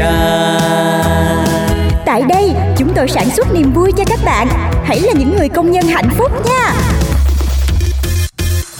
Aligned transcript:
đa. 0.00 0.60
Tại 2.06 2.22
đây, 2.28 2.50
chúng 2.76 2.92
tôi 2.96 3.08
sản 3.08 3.30
xuất 3.30 3.54
niềm 3.54 3.72
vui 3.72 3.92
cho 3.96 4.04
các 4.06 4.20
bạn. 4.24 4.48
Hãy 4.84 5.00
là 5.00 5.12
những 5.18 5.36
người 5.36 5.48
công 5.48 5.70
nhân 5.70 5.84
hạnh 5.84 6.08
phúc 6.18 6.32
nha. 6.46 6.74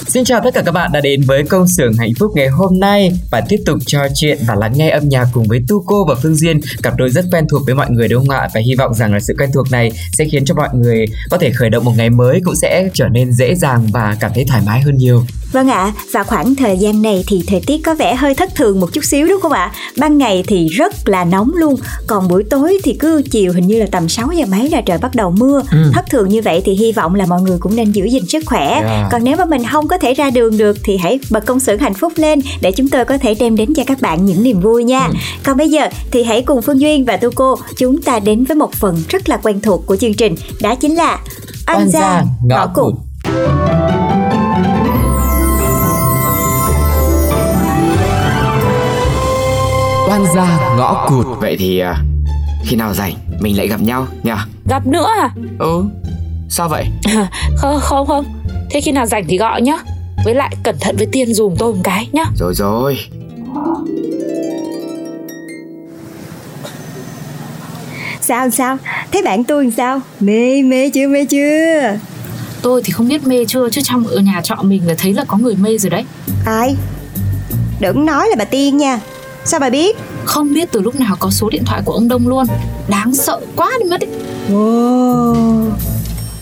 Xin 0.07 0.25
chào 0.25 0.41
tất 0.45 0.55
cả 0.55 0.63
các 0.67 0.73
bạn 0.73 0.93
đã 0.93 1.01
đến 1.01 1.23
với 1.27 1.45
công 1.45 1.69
xưởng 1.69 1.93
hạnh 1.97 2.13
phúc 2.19 2.33
ngày 2.35 2.49
hôm 2.49 2.81
nay 2.81 3.13
và 3.31 3.41
tiếp 3.49 3.57
tục 3.67 3.79
trò 3.87 4.07
chuyện 4.15 4.39
và 4.47 4.55
lắng 4.55 4.73
nghe 4.77 4.91
âm 4.91 5.09
nhạc 5.09 5.27
cùng 5.33 5.49
với 5.49 5.65
Tu 5.69 5.83
Cô 5.87 6.05
và 6.05 6.15
Phương 6.23 6.35
Duyên, 6.35 6.61
cặp 6.83 6.97
đôi 6.97 7.11
rất 7.11 7.25
quen 7.33 7.45
thuộc 7.51 7.63
với 7.67 7.75
mọi 7.75 7.91
người 7.91 8.09
đúng 8.09 8.27
không 8.27 8.37
ạ? 8.37 8.49
Và 8.55 8.61
hy 8.67 8.75
vọng 8.75 8.95
rằng 8.95 9.13
là 9.13 9.21
sự 9.21 9.35
quen 9.39 9.51
thuộc 9.55 9.71
này 9.71 9.93
sẽ 10.13 10.25
khiến 10.25 10.45
cho 10.45 10.55
mọi 10.55 10.69
người 10.73 11.07
có 11.31 11.39
thể 11.39 11.51
khởi 11.51 11.71
động 11.71 11.85
một 11.85 11.93
ngày 11.97 12.11
mới 12.11 12.41
cũng 12.45 12.57
sẽ 12.57 12.89
trở 12.95 13.09
nên 13.09 13.33
dễ 13.33 13.55
dàng 13.55 13.87
và 13.93 14.17
cảm 14.21 14.31
thấy 14.35 14.45
thoải 14.49 14.63
mái 14.67 14.81
hơn 14.81 14.97
nhiều. 14.99 15.25
Vâng 15.53 15.69
ạ, 15.69 15.93
và 16.13 16.23
khoảng 16.23 16.55
thời 16.55 16.79
gian 16.79 17.03
này 17.03 17.25
thì 17.27 17.43
thời 17.47 17.61
tiết 17.67 17.79
có 17.85 17.95
vẻ 17.95 18.15
hơi 18.15 18.35
thất 18.35 18.55
thường 18.55 18.81
một 18.81 18.93
chút 18.93 19.05
xíu 19.05 19.29
đúng 19.29 19.41
không 19.41 19.53
ạ? 19.53 19.73
Ban 19.99 20.19
ngày 20.19 20.45
thì 20.47 20.69
rất 20.69 21.09
là 21.09 21.25
nóng 21.25 21.51
luôn, 21.55 21.77
còn 22.07 22.29
buổi 22.29 22.45
tối 22.51 22.79
thì 22.83 22.97
cứ 23.01 23.23
chiều 23.31 23.53
hình 23.53 23.67
như 23.67 23.81
là 23.81 23.87
tầm 23.93 24.09
6 24.09 24.29
giờ 24.33 24.47
mấy 24.47 24.71
là 24.71 24.81
trời 24.81 24.99
bắt 24.99 25.15
đầu 25.15 25.31
mưa. 25.31 25.63
Ừ. 25.71 25.79
Thất 25.95 26.11
thường 26.11 26.29
như 26.29 26.43
vậy 26.43 26.63
thì 26.65 26.73
hy 26.73 26.93
vọng 26.93 27.15
là 27.15 27.27
mọi 27.27 27.43
người 27.43 27.59
cũng 27.61 27.77
nên 27.77 27.93
giữ 27.93 28.05
gìn 28.05 28.27
sức 28.27 28.45
khỏe. 28.47 28.69
Yeah. 28.69 29.09
Còn 29.11 29.25
nếu 29.25 29.37
mà 29.37 29.45
mình 29.45 29.63
không 29.65 29.89
có 29.89 29.99
thể 29.99 30.15
ra 30.15 30.31
đường 30.31 30.59
được 30.59 30.77
thì 30.85 30.97
hãy 30.97 31.19
bật 31.31 31.47
công 31.47 31.61
xưởng 31.61 31.79
hạnh 31.79 31.95
phúc 31.95 32.13
lên 32.17 32.41
để 32.61 32.73
chúng 32.73 32.89
tôi 32.89 33.05
có 33.05 33.19
thể 33.19 33.35
đem 33.35 33.57
đến 33.57 33.75
cho 33.75 33.83
các 33.87 34.01
bạn 34.01 34.27
những 34.27 34.43
niềm 34.43 34.61
vui 34.61 34.85
nha. 34.85 35.07
Ừ. 35.07 35.15
Còn 35.45 35.57
bây 35.57 35.69
giờ 35.69 35.89
thì 36.11 36.23
hãy 36.23 36.43
cùng 36.43 36.63
Phương 36.63 36.81
Duyên 36.81 37.05
và 37.05 37.17
Tu 37.17 37.31
Cô 37.35 37.55
chúng 37.77 38.03
ta 38.03 38.19
đến 38.19 38.45
với 38.45 38.57
một 38.57 38.73
phần 38.73 39.03
rất 39.09 39.29
là 39.29 39.37
quen 39.37 39.61
thuộc 39.61 39.87
của 39.87 39.97
chương 39.97 40.15
trình, 40.15 40.35
đó 40.61 40.75
chính 40.75 40.95
là 40.95 41.19
Oan 41.67 41.89
gia, 41.89 42.25
ngõ 42.45 42.67
cụt. 42.67 42.95
Oan 50.21 50.35
gia 50.35 50.77
ngõ 50.77 51.07
cụt 51.09 51.27
vậy 51.41 51.57
thì 51.59 51.79
à, 51.79 51.97
khi 52.65 52.77
nào 52.77 52.95
rảnh 52.95 53.15
mình 53.41 53.57
lại 53.57 53.69
gặp 53.69 53.81
nhau 53.81 54.07
nha 54.23 54.47
Gặp 54.69 54.87
nữa 54.87 55.09
à? 55.21 55.31
ừ 55.59 55.85
sao 56.49 56.69
vậy 56.69 56.87
Không 57.57 57.81
không 57.81 58.07
không 58.07 58.25
Thế 58.71 58.81
khi 58.81 58.93
nào 58.93 59.07
rảnh 59.07 59.25
thì 59.29 59.39
gọi 59.39 59.63
nhá 59.63 59.79
Với 60.25 60.35
lại 60.35 60.57
cẩn 60.63 60.77
thận 60.81 60.97
với 60.97 61.07
tiên 61.13 61.35
dùm 61.35 61.55
tôi 61.59 61.73
một 61.75 61.81
cái 61.85 62.09
nhá 62.13 62.25
rồi 62.39 62.55
rồi 62.55 62.99
Sao 68.21 68.51
sao? 68.51 68.77
Thế 69.13 69.23
bạn 69.25 69.45
tôi 69.45 69.65
làm 69.65 69.73
sao? 69.73 70.01
Mê 70.21 70.63
mê 70.63 70.91
chưa 70.91 71.09
mê 71.09 71.25
chưa? 71.25 71.99
Tôi 72.63 72.83
thì 72.85 72.93
không 72.93 73.09
biết 73.09 73.27
mê 73.27 73.45
chưa 73.45 73.71
Chứ 73.71 73.81
trong 73.85 74.07
ở 74.07 74.17
nhà 74.21 74.41
trọ 74.45 74.57
mình 74.63 74.87
là 74.87 74.95
thấy 74.99 75.15
là 75.15 75.25
có 75.29 75.37
người 75.37 75.55
mê 75.57 75.79
rồi 75.79 75.91
đấy 75.91 76.05
Ai? 76.47 76.77
Đừng 77.81 78.07
nói 78.07 78.29
là 78.29 78.37
bà 78.39 78.45
Tiên 78.45 78.77
nha 78.77 79.01
Sao 79.45 79.61
bà 79.61 79.71
biết? 79.71 79.97
Không 80.31 80.53
biết 80.55 80.73
từ 80.73 80.81
lúc 80.81 81.01
nào 81.01 81.17
có 81.19 81.31
số 81.31 81.51
điện 81.51 81.65
thoại 81.65 81.83
của 81.85 81.93
ông 81.93 82.09
Đông 82.09 82.29
luôn 82.29 82.47
Đáng 82.89 83.15
sợ 83.15 83.41
quá 83.57 83.71
đi 83.81 83.91
mất. 83.91 84.01
Ồ, 84.53 85.35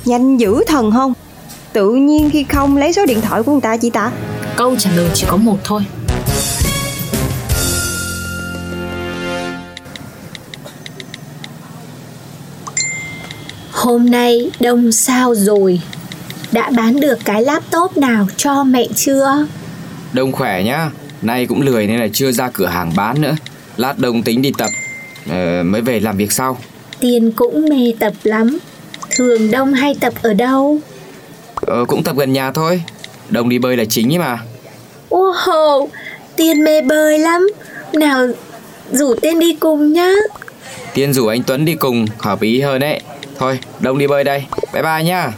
nhanh 0.05 0.37
dữ 0.37 0.65
thần 0.67 0.93
không? 0.93 1.13
Tự 1.73 1.95
nhiên 1.95 2.31
khi 2.31 2.45
không 2.45 2.77
lấy 2.77 2.93
số 2.93 3.07
điện 3.07 3.21
thoại 3.21 3.43
của 3.43 3.53
người 3.53 3.61
ta 3.61 3.77
chị 3.77 3.91
ta 3.91 4.11
Câu 4.57 4.77
trả 4.77 4.91
lời 4.91 5.11
chỉ 5.15 5.27
có 5.29 5.37
một 5.37 5.59
thôi 5.65 5.83
Hôm 13.73 14.11
nay 14.11 14.51
đông 14.61 14.93
sao 14.93 15.35
rồi 15.35 15.81
Đã 16.53 16.71
bán 16.77 17.01
được 17.01 17.19
cái 17.25 17.43
laptop 17.43 17.97
nào 17.97 18.27
cho 18.37 18.65
mẹ 18.65 18.87
chưa? 18.97 19.47
đông 20.13 20.33
khỏe 20.33 20.63
nhá 20.65 20.91
nay 21.23 21.47
cũng 21.47 21.61
lười 21.61 21.87
nên 21.87 22.01
là 22.01 22.09
chưa 22.13 22.33
ra 22.33 22.51
cửa 22.53 22.67
hàng 22.67 22.93
bán 22.97 23.21
nữa 23.21 23.35
lát 23.79 23.99
đông 23.99 24.23
tính 24.23 24.43
đi 24.43 24.53
tập 24.59 24.71
ờ, 25.31 25.63
mới 25.63 25.81
về 25.81 26.01
làm 26.01 26.17
việc 26.17 26.33
sau. 26.33 26.59
Tiên 27.01 27.33
cũng 27.37 27.69
mê 27.69 27.93
tập 27.99 28.13
lắm. 28.23 28.59
Thường 29.11 29.51
đông 29.51 29.73
hay 29.73 29.95
tập 30.01 30.13
ở 30.23 30.35
đâu? 30.35 30.79
ờ, 31.55 31.85
cũng 31.85 32.03
tập 32.03 32.17
gần 32.17 32.33
nhà 32.33 32.53
thôi. 32.53 32.83
Đông 33.31 33.49
đi 33.49 33.59
bơi 33.59 33.77
là 33.77 33.85
chính 33.85 34.13
ấy 34.13 34.19
mà. 34.19 34.39
Wow, 35.11 35.89
Tiên 36.37 36.65
mê 36.65 36.83
bơi 36.83 37.19
lắm. 37.19 37.49
Nào 37.93 38.27
rủ 38.93 39.15
Tiên 39.15 39.41
đi 39.41 39.55
cùng 39.55 39.93
nhá. 39.93 40.13
Tiên 40.95 41.13
rủ 41.13 41.27
anh 41.27 41.43
tuấn 41.43 41.65
đi 41.65 41.75
cùng 41.75 42.07
hợp 42.19 42.41
ý 42.41 42.61
hơn 42.61 42.81
đấy 42.81 43.01
thôi 43.39 43.59
đông 43.81 43.99
đi 43.99 44.07
bơi 44.07 44.25
đây. 44.25 44.45
Bye 44.73 44.83
bye 44.83 45.05
nhá. 45.05 45.33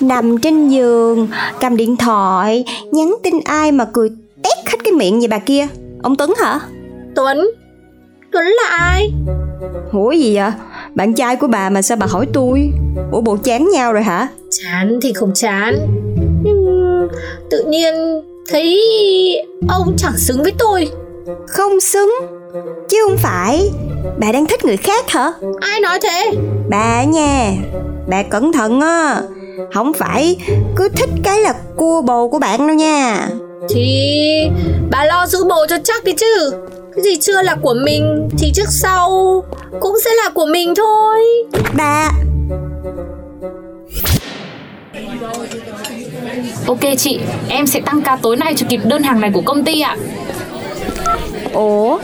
Nằm 0.00 0.38
trên 0.38 0.68
giường 0.68 1.28
Cầm 1.60 1.76
điện 1.76 1.96
thoại 1.96 2.64
Nhắn 2.92 3.14
tin 3.22 3.34
ai 3.44 3.72
mà 3.72 3.86
cười 3.92 4.08
tét 4.42 4.56
hết 4.66 4.78
cái 4.84 4.92
miệng 4.92 5.18
vậy 5.18 5.28
bà 5.28 5.38
kia 5.38 5.66
Ông 6.02 6.16
Tuấn 6.16 6.34
hả? 6.40 6.60
Tuấn 7.14 7.50
Tuấn 8.32 8.44
là 8.44 8.76
ai? 8.76 9.12
Ủa 9.92 10.12
gì 10.12 10.36
vậy? 10.36 10.50
Bạn 10.94 11.14
trai 11.14 11.36
của 11.36 11.46
bà 11.46 11.70
mà 11.70 11.82
sao 11.82 11.96
bà 11.96 12.06
hỏi 12.06 12.26
tôi? 12.32 12.72
Ủa 13.12 13.20
bộ 13.20 13.36
chán 13.36 13.68
nhau 13.72 13.92
rồi 13.92 14.02
hả? 14.02 14.28
Chán 14.50 14.98
thì 15.02 15.12
không 15.12 15.32
chán 15.34 15.74
Nhưng 16.42 17.08
tự 17.50 17.64
nhiên 17.68 17.94
thấy 18.50 18.80
ông 19.68 19.94
chẳng 19.98 20.16
xứng 20.16 20.42
với 20.42 20.52
tôi 20.58 20.88
Không 21.48 21.80
xứng 21.80 22.14
Chứ 22.88 22.98
không 23.08 23.16
phải 23.18 23.70
Bà 24.18 24.32
đang 24.32 24.46
thích 24.46 24.64
người 24.64 24.76
khác 24.76 25.10
hả? 25.10 25.32
Ai 25.60 25.80
nói 25.80 25.98
thế? 26.02 26.30
Bà 26.68 27.04
nha 27.04 27.52
Bà 28.08 28.22
cẩn 28.22 28.52
thận 28.52 28.80
á 28.80 29.22
Không 29.74 29.92
phải 29.92 30.36
cứ 30.76 30.88
thích 30.88 31.10
cái 31.24 31.40
là 31.40 31.54
cua 31.76 32.02
bồ 32.02 32.28
của 32.28 32.38
bạn 32.38 32.66
đâu 32.66 32.76
nha 32.76 33.28
Thì 33.68 34.48
bà 34.90 35.04
lo 35.04 35.26
giữ 35.26 35.44
bồ 35.44 35.66
cho 35.68 35.78
chắc 35.84 36.04
đi 36.04 36.12
chứ. 36.12 36.52
Cái 36.96 37.04
gì 37.04 37.16
chưa 37.16 37.42
là 37.42 37.56
của 37.62 37.74
mình 37.84 38.28
Thì 38.38 38.52
trước 38.54 38.68
sau 38.68 39.08
Cũng 39.80 39.96
sẽ 40.04 40.10
là 40.24 40.30
của 40.34 40.46
mình 40.46 40.74
thôi. 40.74 41.18
Bà. 41.76 42.10
Ok 46.66 46.80
chị 46.98 47.18
Em 47.48 47.66
sẽ 47.66 47.80
tăng 47.80 48.02
ca 48.02 48.18
tối 48.22 48.36
nay 48.36 48.54
cho 48.56 48.66
kịp 48.68 48.80
đơn 48.84 49.02
hàng 49.02 49.20
này 49.20 49.30
của 49.34 49.42
công 49.44 49.64
ty 49.64 49.80
ạ. 49.80 49.96
Ủa 51.52 51.98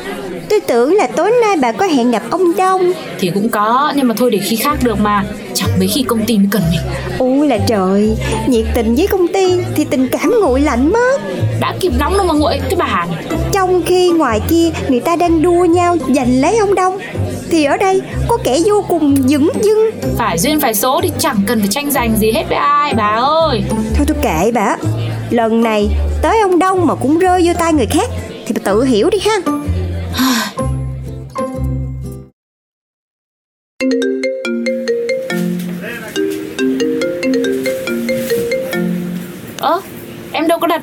Tôi 0.50 0.60
tưởng 0.60 0.94
là 0.94 1.06
tối 1.06 1.32
nay 1.42 1.56
bà 1.56 1.72
có 1.72 1.86
hẹn 1.86 2.10
gặp 2.10 2.22
ông 2.30 2.56
Đông. 2.56 2.92
Thì 3.18 3.30
cũng 3.34 3.48
có 3.48 3.92
Nhưng 3.96 4.08
mà 4.08 4.14
thôi 4.18 4.30
để 4.30 4.38
khi 4.38 4.56
khác 4.56 4.78
được 4.82 5.00
mà. 5.00 5.24
Chẳng 5.54 5.68
mấy 5.78 5.88
khi 5.88 6.02
công 6.02 6.24
ty 6.26 6.38
mới 6.38 6.48
cần 6.50 6.62
mình. 6.70 6.81
Ui 7.19 7.48
là 7.48 7.58
trời 7.58 8.16
Nhiệt 8.46 8.66
tình 8.75 8.94
với 8.94 9.06
công 9.06 9.28
ty 9.28 9.58
Thì 9.75 9.84
tình 9.84 10.08
cảm 10.08 10.32
nguội 10.40 10.60
lạnh 10.60 10.93
mất. 10.93 11.20
Đã 11.60 11.75
kịp 11.81 11.93
nóng 11.98 12.16
đâu 12.16 12.26
mà 12.26 12.34
nguội 12.34 12.60
Cái 12.62 12.76
bà 12.78 13.06
này 13.08 13.25
Trong 13.52 13.82
khi 13.87 14.10
ngoài 14.10 14.40
kia 14.48 14.70
Người 14.88 15.00
ta 15.00 15.16
đang 15.16 15.43
đua 15.43 15.64
nhau 15.64 15.96
giành 16.14 16.40
lấy 16.40 16.56
ông 16.56 16.75
Đông. 16.75 16.99
Thì 17.50 17.64
ở 17.64 17.76
đây 17.76 18.02
có 18.28 18.38
kẻ 18.44 18.58
vô 18.66 18.84
cùng 18.88 19.16
dững 19.28 19.50
dưng. 19.62 19.90
Phải 20.16 20.38
duyên 20.38 20.60
phải 20.60 20.75
số 20.75 21.00
thì 21.02 21.12
chẳng 21.19 21.37
cần 21.46 21.58
phải 21.58 21.69
tranh 21.69 21.90
giành 21.90 22.16
gì 22.19 22.32
hết 22.32 22.44
với 22.49 22.58
ai 22.58 22.94
bà 22.94 23.20
ơi. 23.20 23.62
Thôi 23.94 24.06
tôi 24.08 24.16
kệ 24.22 24.52
bà. 24.52 24.76
Lần 25.31 25.62
này 25.62 25.88
tới 26.22 26.40
ông 26.40 26.58
Đông 26.58 26.87
mà 26.87 26.94
cũng 26.94 27.19
rơi 27.19 27.42
vô 27.46 27.52
tay 27.58 27.72
người 27.72 27.87
khác 27.87 28.08
Thì 28.46 28.54
bà 28.54 28.60
tự 28.64 28.84
hiểu 28.84 29.10
đi 29.10 29.19
ha 29.19 29.37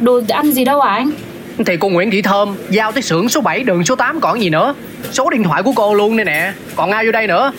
đồ 0.04 0.22
ăn 0.30 0.52
gì 0.52 0.66
đâu 0.66 0.82
à 0.82 0.94
anh? 0.94 1.12
Thì 1.66 1.78
cô 1.78 1.90
Nguyễn 1.90 2.12
Thị 2.12 2.22
Thơm 2.22 2.56
giao 2.70 2.92
tới 2.92 3.02
xưởng 3.02 3.30
số 3.30 3.42
7 3.42 3.64
đường 3.64 3.86
số 3.86 3.96
8 3.96 4.20
còn 4.22 4.42
gì 4.42 4.50
nữa. 4.50 4.74
Số 5.12 5.30
điện 5.30 5.44
thoại 5.44 5.64
của 5.64 5.72
cô 5.76 5.94
luôn 5.94 6.18
đây 6.18 6.26
nè. 6.26 6.54
Còn 6.76 6.92
ai 6.92 7.06
vô 7.06 7.12
đây 7.12 7.28
nữa? 7.28 7.52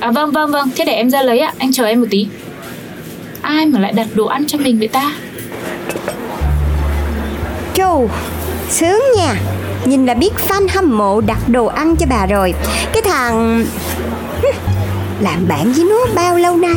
À 0.00 0.10
vâng 0.10 0.30
vâng 0.30 0.50
vâng. 0.50 0.68
Thế 0.76 0.84
để 0.84 0.92
em 0.92 1.10
ra 1.10 1.22
lấy 1.22 1.38
ạ. 1.38 1.52
Anh 1.58 1.72
chờ 1.72 1.84
em 1.84 2.00
một 2.00 2.06
tí. 2.10 2.26
Ai 3.42 3.66
mà 3.66 3.80
lại 3.80 3.92
đặt 3.92 4.06
đồ 4.14 4.26
ăn 4.26 4.46
cho 4.46 4.58
mình 4.58 4.78
vậy 4.78 4.88
ta? 4.88 5.12
Chù, 7.74 8.08
sướng 8.70 9.02
nha. 9.16 9.34
Nhìn 9.84 10.06
là 10.06 10.14
biết 10.14 10.30
fan 10.48 10.66
hâm 10.70 10.98
mộ 10.98 11.20
đặt 11.20 11.48
đồ 11.48 11.66
ăn 11.66 11.96
cho 11.96 12.06
bà 12.10 12.26
rồi. 12.26 12.54
Cái 12.92 13.02
thằng 13.04 13.64
Làm 15.20 15.48
bạn 15.48 15.72
với 15.72 15.84
nó 15.84 16.06
bao 16.14 16.36
lâu 16.36 16.56
nay? 16.56 16.74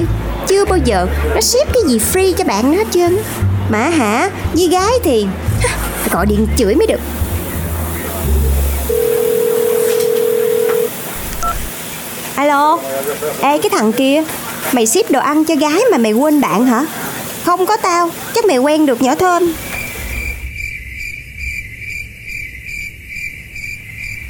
Chưa 0.47 0.65
bao 0.65 0.79
giờ 0.85 1.07
nó 1.35 1.41
ship 1.41 1.73
cái 1.73 1.83
gì 1.87 1.99
free 2.13 2.33
cho 2.33 2.43
bạn 2.43 2.71
nó 2.71 2.77
hết 2.77 2.87
trơn 2.91 3.17
Mà 3.69 3.89
hả? 3.89 4.29
Với 4.53 4.67
gái 4.67 4.91
thì 5.03 5.25
Phải 5.95 6.09
gọi 6.11 6.25
điện 6.25 6.47
chửi 6.57 6.75
mới 6.75 6.87
được. 6.87 6.99
Alo 12.35 12.79
Ê 13.41 13.57
cái 13.57 13.69
thằng 13.71 13.91
kia 13.93 14.23
Mày 14.71 14.85
ship 14.87 15.11
đồ 15.11 15.19
ăn 15.19 15.45
cho 15.45 15.55
gái 15.55 15.81
mà 15.91 15.97
mày 15.97 16.13
quên 16.13 16.41
bạn 16.41 16.65
hả? 16.65 16.85
Không 17.43 17.65
có 17.65 17.77
tao 17.77 18.09
Chắc 18.35 18.45
mày 18.45 18.57
quen 18.57 18.85
được 18.85 19.01
nhỏ 19.01 19.15
thơm. 19.15 19.53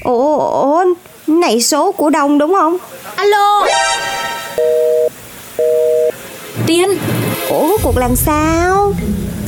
Ủa, 0.03 0.37
ủa 0.37 0.85
này 1.27 1.61
số 1.61 1.91
của 1.91 2.09
Đông 2.09 2.37
đúng 2.37 2.53
không? 2.53 2.77
Alo. 3.15 3.67
Tiên. 6.65 6.89
Ủa 7.49 7.77
cuộc 7.83 7.97
làm 7.97 8.15
sao 8.15 8.93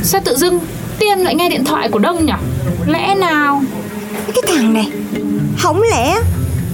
Sao 0.02 0.20
tự 0.24 0.36
dưng 0.36 0.60
Tiên 0.98 1.18
lại 1.18 1.34
nghe 1.34 1.48
điện 1.48 1.64
thoại 1.64 1.88
của 1.88 1.98
Đông 1.98 2.26
nhỉ? 2.26 2.32
Lẽ 2.86 3.14
nào? 3.14 3.62
Cái 4.34 4.42
thằng 4.46 4.74
này, 4.74 4.88
Không 5.58 5.82
lẽ 5.82 6.20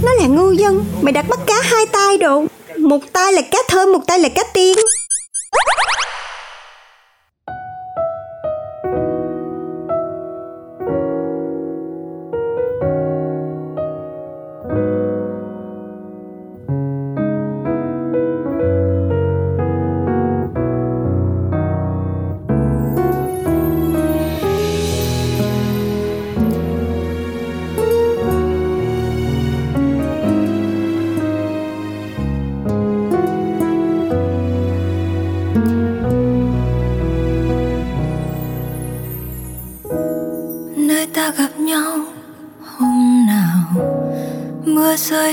Nó 0.02 0.12
là 0.12 0.26
ngư 0.26 0.50
dân 0.58 0.84
Mày 1.02 1.12
đặt 1.12 1.28
bắt 1.28 1.38
cá 1.46 1.54
hai 1.62 1.86
tay 1.92 2.18
đồ? 2.18 2.44
Một 2.78 3.00
tay 3.12 3.32
là 3.32 3.42
cá 3.42 3.58
thơm, 3.68 3.92
Một 3.92 4.00
tay 4.06 4.18
là 4.18 4.28
cá 4.28 4.42
tiên. 4.54 4.76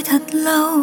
Mưa 0.02 0.08
thật 0.10 0.36
lâu. 0.36 0.80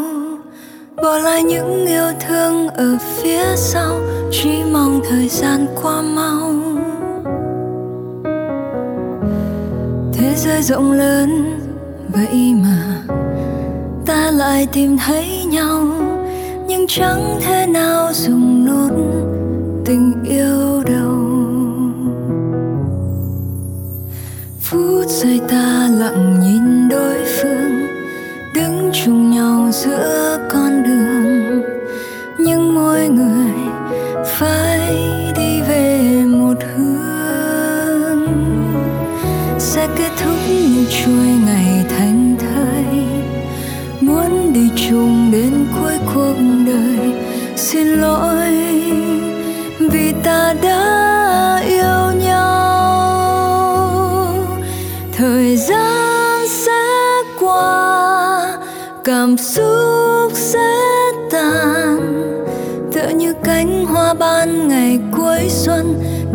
Bỏ 0.96 1.18
lại 1.18 1.42
những 1.42 1.86
yêu 1.86 2.12
thương 2.28 2.68
ở 2.68 2.98
phía 3.00 3.56
sau, 3.56 4.00
chỉ 4.32 4.50
mong 4.72 5.00
thời 5.08 5.28
gian 5.28 5.66
qua 5.82 6.02
mau. 6.02 6.52
Thế 10.12 10.34
giới 10.36 10.62
rộng 10.62 10.92
lớn, 10.92 11.58
vậy 12.08 12.54
mà 12.62 13.02
ta 14.06 14.30
lại 14.30 14.68
tìm 14.72 14.96
thấy 15.06 15.44
nhau. 15.44 15.80
Nhưng 16.66 16.86
chẳng 16.88 17.38
thể 17.40 17.66
nào 17.66 18.12
dùng 18.12 18.64
nốt 18.66 18.90
tình 19.84 20.12
yêu 20.24 20.77
giữa 29.88 30.38
con 30.50 30.82
đường. 30.82 31.62
Nhưng 32.38 32.74
mỗi 32.74 33.08
người 33.08 33.52
phải 34.24 34.80
đi 35.36 35.60
về 35.68 36.00
một 36.26 36.54
hướng. 36.76 38.26
Sẽ 39.58 39.88
kết 39.96 40.10
thúc 40.24 40.36
như 40.48 40.84
trôi 41.04 41.26
ngày 41.46 41.84
thành 41.98 42.36
thơi. 42.38 43.04
Muốn 44.00 44.52
đi 44.52 44.70
chung 44.88 45.30
đến 45.32 45.66
cuối 45.80 45.98
cuộc 46.14 46.34
đời. 46.66 47.12
Xin 47.56 47.86
lỗi 47.86 48.52
vì 49.78 50.12
ta 50.24 50.54
đã 50.62 51.62
yêu 51.68 52.20
nhau. 52.26 52.48
Thời 55.12 55.56
gian 55.56 56.48
sẽ 56.48 56.82
qua, 57.40 58.58
cảm 59.04 59.36
xúc 59.36 59.77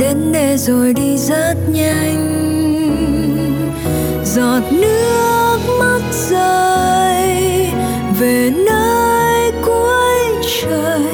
đến 0.04 0.32
để 0.32 0.58
rồi 0.58 0.94
đi 0.94 1.18
rất 1.18 1.56
nhanh. 1.72 2.24
Giọt 4.26 4.62
nước 4.72 5.58
mắt 5.80 6.02
rơi 6.30 7.68
về 8.20 8.52
nơi 8.66 9.52
cuối 9.66 10.50
trời. 10.62 11.14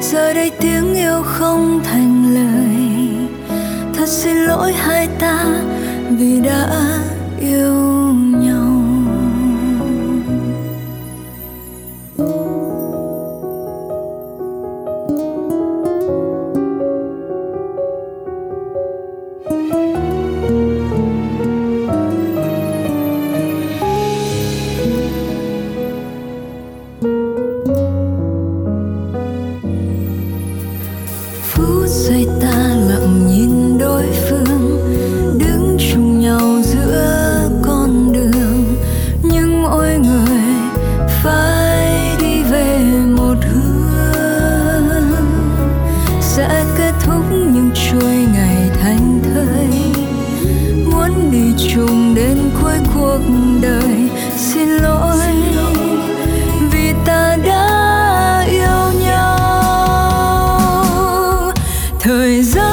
Giờ 0.00 0.32
đây 0.32 0.50
tiếng 0.60 0.94
yêu 0.94 1.22
không 1.24 1.80
thành 1.84 2.34
lời. 2.34 2.76
Thật 3.96 4.08
xin 4.08 4.36
lỗi 4.36 4.72
hai 4.72 5.08
ta 5.18 5.44
vì 6.18 6.40
đã 6.40 6.85
thời 62.06 62.42
gian 62.42 62.65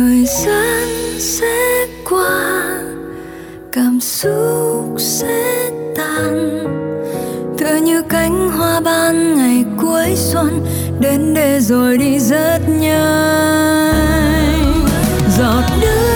thời 0.00 0.26
gian 0.26 0.88
sẽ 1.18 1.86
qua, 2.10 2.80
cảm 3.72 4.00
xúc 4.00 4.94
sẽ 4.98 5.70
tan. 5.96 6.64
Tựa 7.58 7.76
như 7.76 8.02
cánh 8.08 8.50
hoa 8.50 8.80
ban 8.80 9.36
ngày 9.36 9.64
cuối 9.82 10.14
xuân, 10.14 10.66
đến 11.00 11.34
để 11.34 11.60
rồi 11.60 11.98
đi 11.98 12.18
rất 12.18 12.58
nhanh. 12.80 13.94
Giọt 15.38 15.64
nước 15.80 16.09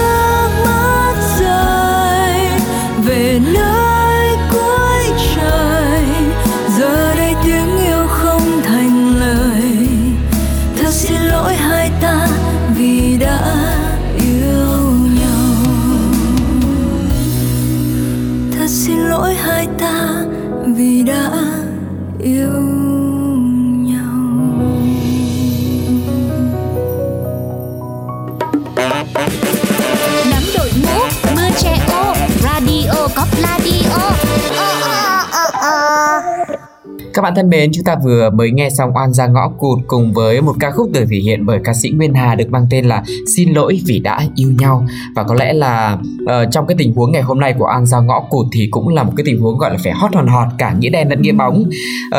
Các 37.15 37.23
bạn 37.23 37.35
thân 37.35 37.49
mến, 37.49 37.71
chúng 37.73 37.85
ta 37.85 37.97
vừa 38.05 38.31
mới 38.31 38.51
nghe 38.51 38.71
xong 38.71 38.97
oan 38.97 39.13
ra 39.13 39.27
ngõ 39.27 39.49
cụt 39.49 39.79
cùng 39.87 40.13
với 40.13 40.41
một 40.41 40.53
ca 40.61 40.71
khúc 40.71 40.91
được 40.93 41.05
thể 41.11 41.17
hiện 41.17 41.47
bởi 41.47 41.59
ca 41.65 41.75
sĩ 41.75 41.91
Nguyên 41.91 42.15
Hà 42.15 42.35
được 42.35 42.51
mang 42.51 42.67
tên 42.71 42.85
là 42.85 43.03
Xin 43.37 43.53
lỗi 43.53 43.81
vì 43.87 43.99
đã 43.99 44.21
yêu 44.35 44.53
nhau 44.59 44.87
và 45.17 45.23
có 45.23 45.35
lẽ 45.35 45.53
là 45.53 45.99
uh, 46.23 46.51
trong 46.51 46.67
cái 46.67 46.77
tình 46.79 46.95
huống 46.95 47.13
ngày 47.13 47.23
hôm 47.23 47.41
nay 47.41 47.55
của 47.59 47.67
oan 47.67 47.87
ra 47.87 48.01
ngõ 48.01 48.21
cụt 48.31 48.47
thì 48.53 48.69
cũng 48.71 48.89
là 48.89 49.03
một 49.03 49.13
cái 49.17 49.25
tình 49.27 49.41
huống 49.41 49.59
gọi 49.59 49.71
là 49.71 49.77
phải 49.85 49.93
hot 49.93 50.15
hòn 50.15 50.27
hot 50.27 50.49
cả 50.59 50.75
nghĩa 50.79 50.91
đen 50.91 51.09
lẫn 51.09 51.23
nghĩa 51.23 51.33
bóng. 51.33 51.65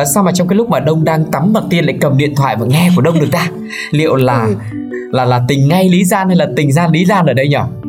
Uh, 0.01 0.07
sao 0.13 0.23
mà 0.23 0.31
trong 0.31 0.47
cái 0.47 0.55
lúc 0.55 0.69
mà 0.69 0.79
Đông 0.79 1.03
đang 1.03 1.25
tắm 1.31 1.53
mặt 1.53 1.63
tiên 1.69 1.85
lại 1.85 1.97
cầm 2.01 2.17
điện 2.17 2.35
thoại 2.35 2.55
và 2.59 2.65
nghe 2.65 2.89
của 2.95 3.01
Đông 3.01 3.19
được 3.19 3.31
ta? 3.31 3.49
Liệu 3.91 4.15
là 4.15 4.47
là 5.11 5.25
là 5.25 5.41
tình 5.47 5.67
ngay 5.67 5.89
lý 5.89 6.05
gian 6.05 6.27
hay 6.27 6.37
là 6.37 6.47
tình 6.55 6.71
gian 6.71 6.91
lý 6.91 7.05
gian 7.05 7.25
ở 7.25 7.33
đây 7.33 7.47
nhỉ? 7.47 7.84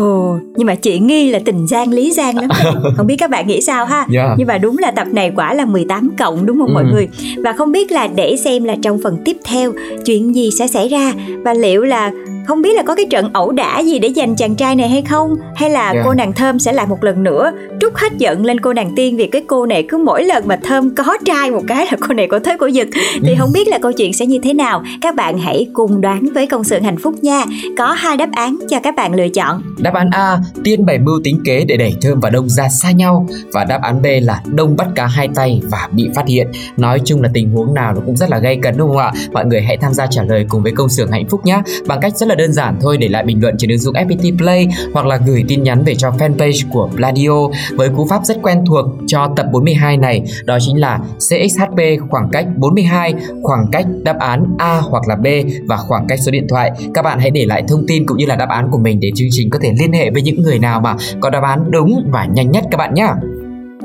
Ồ, 0.00 0.38
nhưng 0.56 0.66
mà 0.66 0.74
chị 0.74 0.98
nghi 0.98 1.30
là 1.30 1.38
tình 1.44 1.66
giang 1.66 1.92
lý 1.92 2.12
giang 2.12 2.36
lắm 2.38 2.50
Không 2.96 3.06
biết 3.06 3.16
các 3.18 3.30
bạn 3.30 3.46
nghĩ 3.46 3.60
sao 3.60 3.86
ha 3.86 4.06
Yeah. 4.14 4.30
Nhưng 4.38 4.46
mà 4.46 4.58
đúng 4.58 4.78
là 4.78 4.90
tập 4.90 5.06
này 5.12 5.32
quả 5.36 5.54
là 5.54 5.64
18 5.64 6.10
cộng 6.18 6.46
đúng 6.46 6.58
không 6.58 6.74
mọi 6.74 6.84
Ừ. 6.84 6.88
người 6.92 7.08
Và 7.44 7.52
không 7.52 7.72
biết 7.72 7.92
là 7.92 8.06
để 8.06 8.36
xem 8.36 8.64
là 8.64 8.76
trong 8.82 9.00
phần 9.02 9.18
tiếp 9.24 9.36
theo 9.44 9.72
Chuyện 10.04 10.34
gì 10.34 10.50
sẽ 10.50 10.66
xảy 10.66 10.88
ra 10.88 11.12
Và 11.44 11.54
liệu 11.54 11.82
là 11.82 12.10
không 12.46 12.62
biết 12.62 12.76
là 12.76 12.82
có 12.82 12.94
cái 12.94 13.06
trận 13.10 13.30
ẩu 13.32 13.52
đả 13.52 13.78
gì 13.78 13.98
để 13.98 14.12
giành 14.16 14.36
chàng 14.36 14.54
trai 14.54 14.76
này 14.76 14.88
hay 14.88 15.02
không 15.02 15.34
Hay 15.54 15.70
là 15.70 15.90
Yeah. 15.90 16.04
cô 16.06 16.14
nàng 16.14 16.32
Thơm 16.32 16.58
sẽ 16.58 16.72
lại 16.72 16.86
một 16.86 17.04
lần 17.04 17.22
nữa 17.22 17.52
Trút 17.80 17.94
hết 17.94 18.12
giận 18.18 18.44
lên 18.44 18.60
cô 18.60 18.72
nàng 18.72 18.92
Tiên 18.96 19.16
Vì 19.16 19.26
cái 19.26 19.42
cô 19.46 19.66
này 19.66 19.84
cứ 19.88 19.98
mỗi 19.98 20.24
lần 20.24 20.48
mà 20.48 20.58
Thơm 20.62 20.94
có 20.94 21.16
trai 21.24 21.50
một 21.50 21.62
cái 21.68 21.86
là 21.86 21.96
cô 22.08 22.14
này 22.14 22.26
có 22.26 22.38
thế 22.44 22.56
cô 22.58 22.66
giật 22.66 22.88
Thì 23.22 23.34
không 23.38 23.52
biết 23.52 23.68
là 23.68 23.78
câu 23.78 23.92
chuyện 23.92 24.12
sẽ 24.12 24.26
như 24.26 24.38
thế 24.42 24.52
nào 24.52 24.82
Các 25.00 25.14
bạn 25.14 25.38
hãy 25.38 25.66
cùng 25.72 26.00
đoán 26.00 26.26
với 26.34 26.46
công 26.46 26.64
sự 26.64 26.80
hạnh 26.80 26.96
phúc 26.96 27.14
nha 27.22 27.44
Có 27.78 27.92
hai 27.92 28.16
đáp 28.16 28.28
án 28.32 28.56
cho 28.70 28.80
các 28.82 28.94
bạn 28.96 29.14
lựa 29.14 29.28
chọn 29.28 29.62
Đáp 29.78 29.94
án 29.94 30.10
A, 30.10 30.38
Tiên 30.64 30.86
bày 30.86 30.98
mưu 30.98 31.20
tính 31.24 31.42
kế 31.44 31.64
để 31.64 31.76
đẩy 31.76 31.94
Thơm 32.02 32.20
và 32.20 32.30
Đông 32.30 32.48
ra 32.48 32.68
xa 32.68 32.90
nhau 32.90 33.26
và 33.52 33.64
đáp 33.64 33.82
án 33.82 34.02
B 34.02 34.06
là 34.22 34.42
Đông 34.46 34.76
bắt 34.76 34.88
cá 34.94 35.06
hai 35.06 35.28
tay 35.34 35.60
và 35.70 35.88
bị 35.92 36.08
phát 36.14 36.26
hiện. 36.26 36.48
Nói 36.76 37.00
chung 37.04 37.22
là 37.22 37.30
tình 37.34 37.50
huống 37.50 37.74
nào 37.74 37.92
nó 37.94 38.00
cũng 38.06 38.16
rất 38.16 38.30
là 38.30 38.38
gay 38.38 38.58
cấn 38.62 38.76
đúng 38.76 38.88
không 38.88 38.98
ạ? 38.98 39.12
Mọi 39.32 39.46
người 39.46 39.62
hãy 39.62 39.76
tham 39.76 39.94
gia 39.94 40.06
trả 40.06 40.22
lời 40.22 40.46
cùng 40.48 40.62
với 40.62 40.72
công 40.72 40.88
xưởng 40.88 41.10
hạnh 41.10 41.28
phúc 41.28 41.46
nhé. 41.46 41.62
Bằng 41.86 41.98
cách 42.02 42.12
rất 42.16 42.28
là 42.30 42.34
đơn 42.34 42.52
giản 42.52 42.78
thôi, 42.80 42.96
để 42.96 43.08
lại 43.08 43.24
bình 43.24 43.42
luận 43.42 43.54
trên 43.58 43.70
ứng 43.70 43.78
dụng 43.78 43.94
FPT 43.94 44.38
Play 44.38 44.68
hoặc 44.92 45.06
là 45.06 45.18
gửi 45.26 45.44
tin 45.48 45.62
nhắn 45.62 45.82
về 45.84 45.94
cho 45.94 46.10
fanpage 46.10 46.62
của 46.72 46.88
Pladio 46.96 47.48
với 47.76 47.88
cú 47.96 48.06
pháp 48.10 48.24
rất 48.24 48.36
quen 48.42 48.64
thuộc 48.66 48.86
cho 49.06 49.28
tập 49.36 49.46
42 49.52 49.96
này, 49.96 50.22
đó 50.44 50.58
chính 50.60 50.80
là 50.80 50.98
CXHP 51.18 52.08
khoảng 52.10 52.28
cách 52.32 52.46
42 52.56 53.14
khoảng 53.42 53.66
cách 53.72 53.86
đáp 54.02 54.18
án 54.18 54.44
A 54.58 54.80
hoặc 54.80 55.08
là 55.08 55.16
B 55.16 55.26
và 55.68 55.76
khoảng 55.76 56.06
cách 56.08 56.18
số 56.22 56.30
điện 56.30 56.46
thoại. 56.48 56.70
Các 56.94 57.02
bạn 57.02 57.18
hãy 57.18 57.30
để 57.30 57.46
lại 57.46 57.62
thông 57.68 57.86
tin 57.86 58.06
cũng 58.06 58.18
như 58.18 58.26
là 58.26 58.36
đáp 58.36 58.48
án 58.48 58.70
của 58.70 58.78
mình 58.78 59.00
để 59.00 59.10
chương 59.14 59.28
trình 59.30 59.50
có 59.50 59.58
thể 59.62 59.72
liên 59.78 59.92
hệ 59.92 60.10
với 60.10 60.22
những 60.22 60.42
người 60.42 60.58
nào 60.58 60.80
mà 60.80 60.94
có 61.20 61.30
đáp 61.30 61.42
án 61.42 61.70
đúng 61.70 62.10
và 62.12 62.24
nhanh 62.24 62.50
nhất 62.50 62.64
các 62.70 62.76
bạn 62.76 62.94
nhé. 62.94 63.08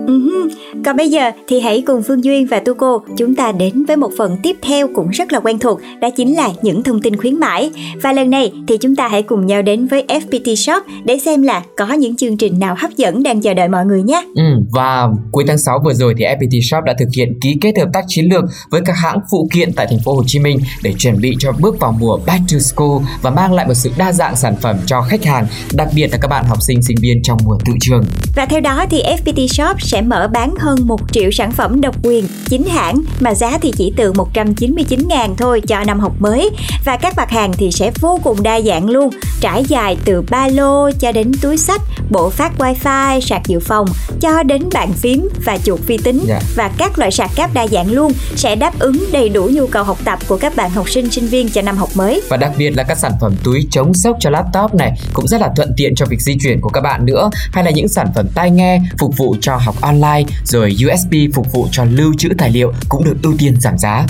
Ừm, 0.08 0.50
Còn 0.86 0.98
bây 0.98 1.10
giờ 1.10 1.32
thì 1.48 1.60
hãy 1.60 1.84
cùng 1.88 2.04
Phương 2.04 2.24
Duyên 2.24 2.48
và 2.48 2.60
Tu 2.60 2.74
Cô 2.74 3.02
chúng 3.18 3.36
ta 3.36 3.52
đến 3.52 3.86
với 3.86 3.98
một 3.98 4.12
phần 4.18 4.38
tiếp 4.44 4.56
theo 4.62 4.88
cũng 4.96 5.10
rất 5.10 5.34
là 5.34 5.40
quen 5.40 5.60
thuộc, 5.60 5.80
đó 6.02 6.10
chính 6.10 6.36
là 6.36 6.50
những 6.62 6.84
thông 6.84 7.02
tin 7.02 7.18
khuyến 7.18 7.40
mãi. 7.40 7.72
Và 8.02 8.14
lần 8.14 8.30
này 8.30 8.52
thì 8.68 8.78
chúng 8.78 8.96
ta 8.96 9.08
hãy 9.08 9.22
cùng 9.22 9.46
nhau 9.46 9.62
đến 9.62 9.88
với 9.88 10.06
FPT 10.08 10.56
Shop 10.56 10.84
để 11.06 11.18
xem 11.18 11.42
là 11.42 11.64
có 11.78 11.94
những 11.94 12.16
chương 12.16 12.38
trình 12.38 12.60
nào 12.60 12.76
hấp 12.78 12.92
dẫn 12.98 13.24
đang 13.24 13.42
chờ 13.42 13.54
đợi 13.54 13.68
mọi 13.68 13.86
người 13.86 14.04
nhé. 14.04 14.24
Ừ, 14.36 14.44
và 14.74 15.08
cuối 15.32 15.44
tháng 15.48 15.58
6 15.58 15.80
vừa 15.86 15.94
rồi 15.94 16.14
thì 16.18 16.26
FPT 16.26 16.62
Shop 16.62 16.84
đã 16.84 16.94
thực 17.00 17.08
hiện 17.18 17.40
ký 17.42 17.58
kết 17.62 17.78
hợp 17.78 17.90
tác 17.94 18.06
chiến 18.08 18.26
lược 18.30 18.44
với 18.70 18.82
các 18.86 18.96
hãng 18.98 19.20
phụ 19.32 19.48
kiện 19.54 19.74
tại 19.74 19.88
thành 19.90 20.00
phố 20.06 20.14
Hồ 20.14 20.24
Chí 20.28 20.40
Minh 20.40 20.60
để 20.84 20.94
chuẩn 20.98 21.22
bị 21.22 21.36
cho 21.40 21.52
bước 21.60 21.80
vào 21.80 21.96
mùa 22.00 22.20
Back 22.28 22.42
to 22.54 22.60
School 22.60 22.98
và 23.22 23.30
mang 23.30 23.54
lại 23.54 23.68
một 23.68 23.74
sự 23.74 23.92
đa 23.98 24.12
dạng 24.12 24.36
sản 24.36 24.56
phẩm 24.62 24.78
cho 24.86 25.02
khách 25.02 25.26
hàng, 25.26 25.48
đặc 25.74 25.88
biệt 25.96 26.08
là 26.12 26.18
các 26.22 26.28
bạn 26.28 26.46
học 26.46 26.58
sinh 26.62 26.82
sinh 26.82 26.98
viên 27.02 27.24
trong 27.24 27.38
mùa 27.46 27.58
tự 27.66 27.74
trường. 27.82 28.04
Và 28.36 28.46
theo 28.46 28.60
đó 28.60 28.86
thì 28.90 29.02
FPT 29.04 29.48
Shop 29.48 29.82
sẽ 29.82 29.95
mở 30.02 30.28
bán 30.28 30.54
hơn 30.60 30.78
1 30.84 31.00
triệu 31.12 31.32
sản 31.32 31.52
phẩm 31.52 31.82
độc 31.82 31.96
quyền 32.04 32.28
chính 32.46 32.64
hãng 32.64 33.02
mà 33.20 33.34
giá 33.34 33.58
thì 33.62 33.72
chỉ 33.78 33.94
từ 33.98 34.14
199.000 34.14 35.36
thôi 35.36 35.62
cho 35.68 35.84
năm 35.84 36.00
học 36.00 36.14
mới. 36.20 36.50
Và 36.86 36.98
các 36.98 37.14
mặt 37.18 37.32
hàng 37.32 37.54
thì 37.58 37.72
sẽ 37.72 37.92
vô 38.00 38.20
cùng 38.24 38.44
đa 38.44 38.62
dạng 38.62 38.90
luôn 38.90 39.10
trải 39.42 39.64
dài 39.68 39.98
từ 40.06 40.22
ba 40.30 40.48
lô 40.48 40.92
cho 40.92 41.12
đến 41.12 41.32
túi 41.42 41.58
sách 41.58 41.82
bộ 42.10 42.30
phát 42.30 42.52
wifi 42.58 43.20
sạc 43.20 43.42
dự 43.48 43.60
phòng 43.60 43.88
cho 44.22 44.44
đến 44.44 44.70
bàn 44.74 44.94
phím 44.94 45.30
và 45.46 45.58
chuột 45.58 45.80
vi 45.88 45.98
tính. 45.98 46.24
Dạ. 46.28 46.40
và 46.56 46.72
các 46.78 47.00
loại 47.00 47.12
sạc 47.12 47.32
cáp 47.36 47.54
đa 47.54 47.68
dạng 47.68 47.92
luôn 47.92 48.12
sẽ 48.36 48.56
đáp 48.56 48.80
ứng 48.80 49.06
đầy 49.12 49.30
đủ 49.30 49.50
nhu 49.52 49.68
cầu 49.68 49.84
học 49.84 49.98
tập 50.04 50.20
của 50.28 50.38
các 50.38 50.56
bạn 50.56 50.70
học 50.70 50.90
sinh 50.90 51.12
sinh 51.12 51.28
viên 51.28 51.50
cho 51.50 51.62
năm 51.62 51.78
học 51.78 51.90
mới. 51.96 52.22
Và 52.30 52.38
đặc 52.38 52.52
biệt 52.58 52.70
là 52.78 52.84
các 52.84 52.98
sản 52.98 53.12
phẩm 53.22 53.36
túi 53.44 53.68
chống 53.72 53.94
sốc 53.94 54.18
cho 54.20 54.30
laptop 54.30 54.76
này 54.76 54.92
cũng 55.14 55.28
rất 55.28 55.42
là 55.42 55.50
thuận 55.56 55.74
tiện 55.78 55.96
cho 55.96 56.06
việc 56.06 56.22
di 56.22 56.38
chuyển 56.44 56.62
của 56.62 56.70
các 56.70 56.82
bạn 56.82 57.06
nữa 57.06 57.30
hay 57.52 57.64
là 57.64 57.72
những 57.72 57.88
sản 57.88 58.08
phẩm 58.16 58.28
tai 58.36 58.52
nghe 58.52 58.82
phục 58.98 59.18
vụ 59.18 59.36
cho 59.42 59.56
học 59.56 59.76
online 59.86 60.24
rồi 60.44 60.76
USB 60.86 61.14
phục 61.34 61.52
vụ 61.54 61.68
cho 61.72 61.86
lưu 61.92 62.14
trữ 62.18 62.30
tài 62.38 62.50
liệu 62.50 62.74
cũng 62.90 63.04
được 63.04 63.16
ưu 63.24 63.34
tiên 63.38 63.56
giảm 63.60 63.78
giá. 63.78 64.06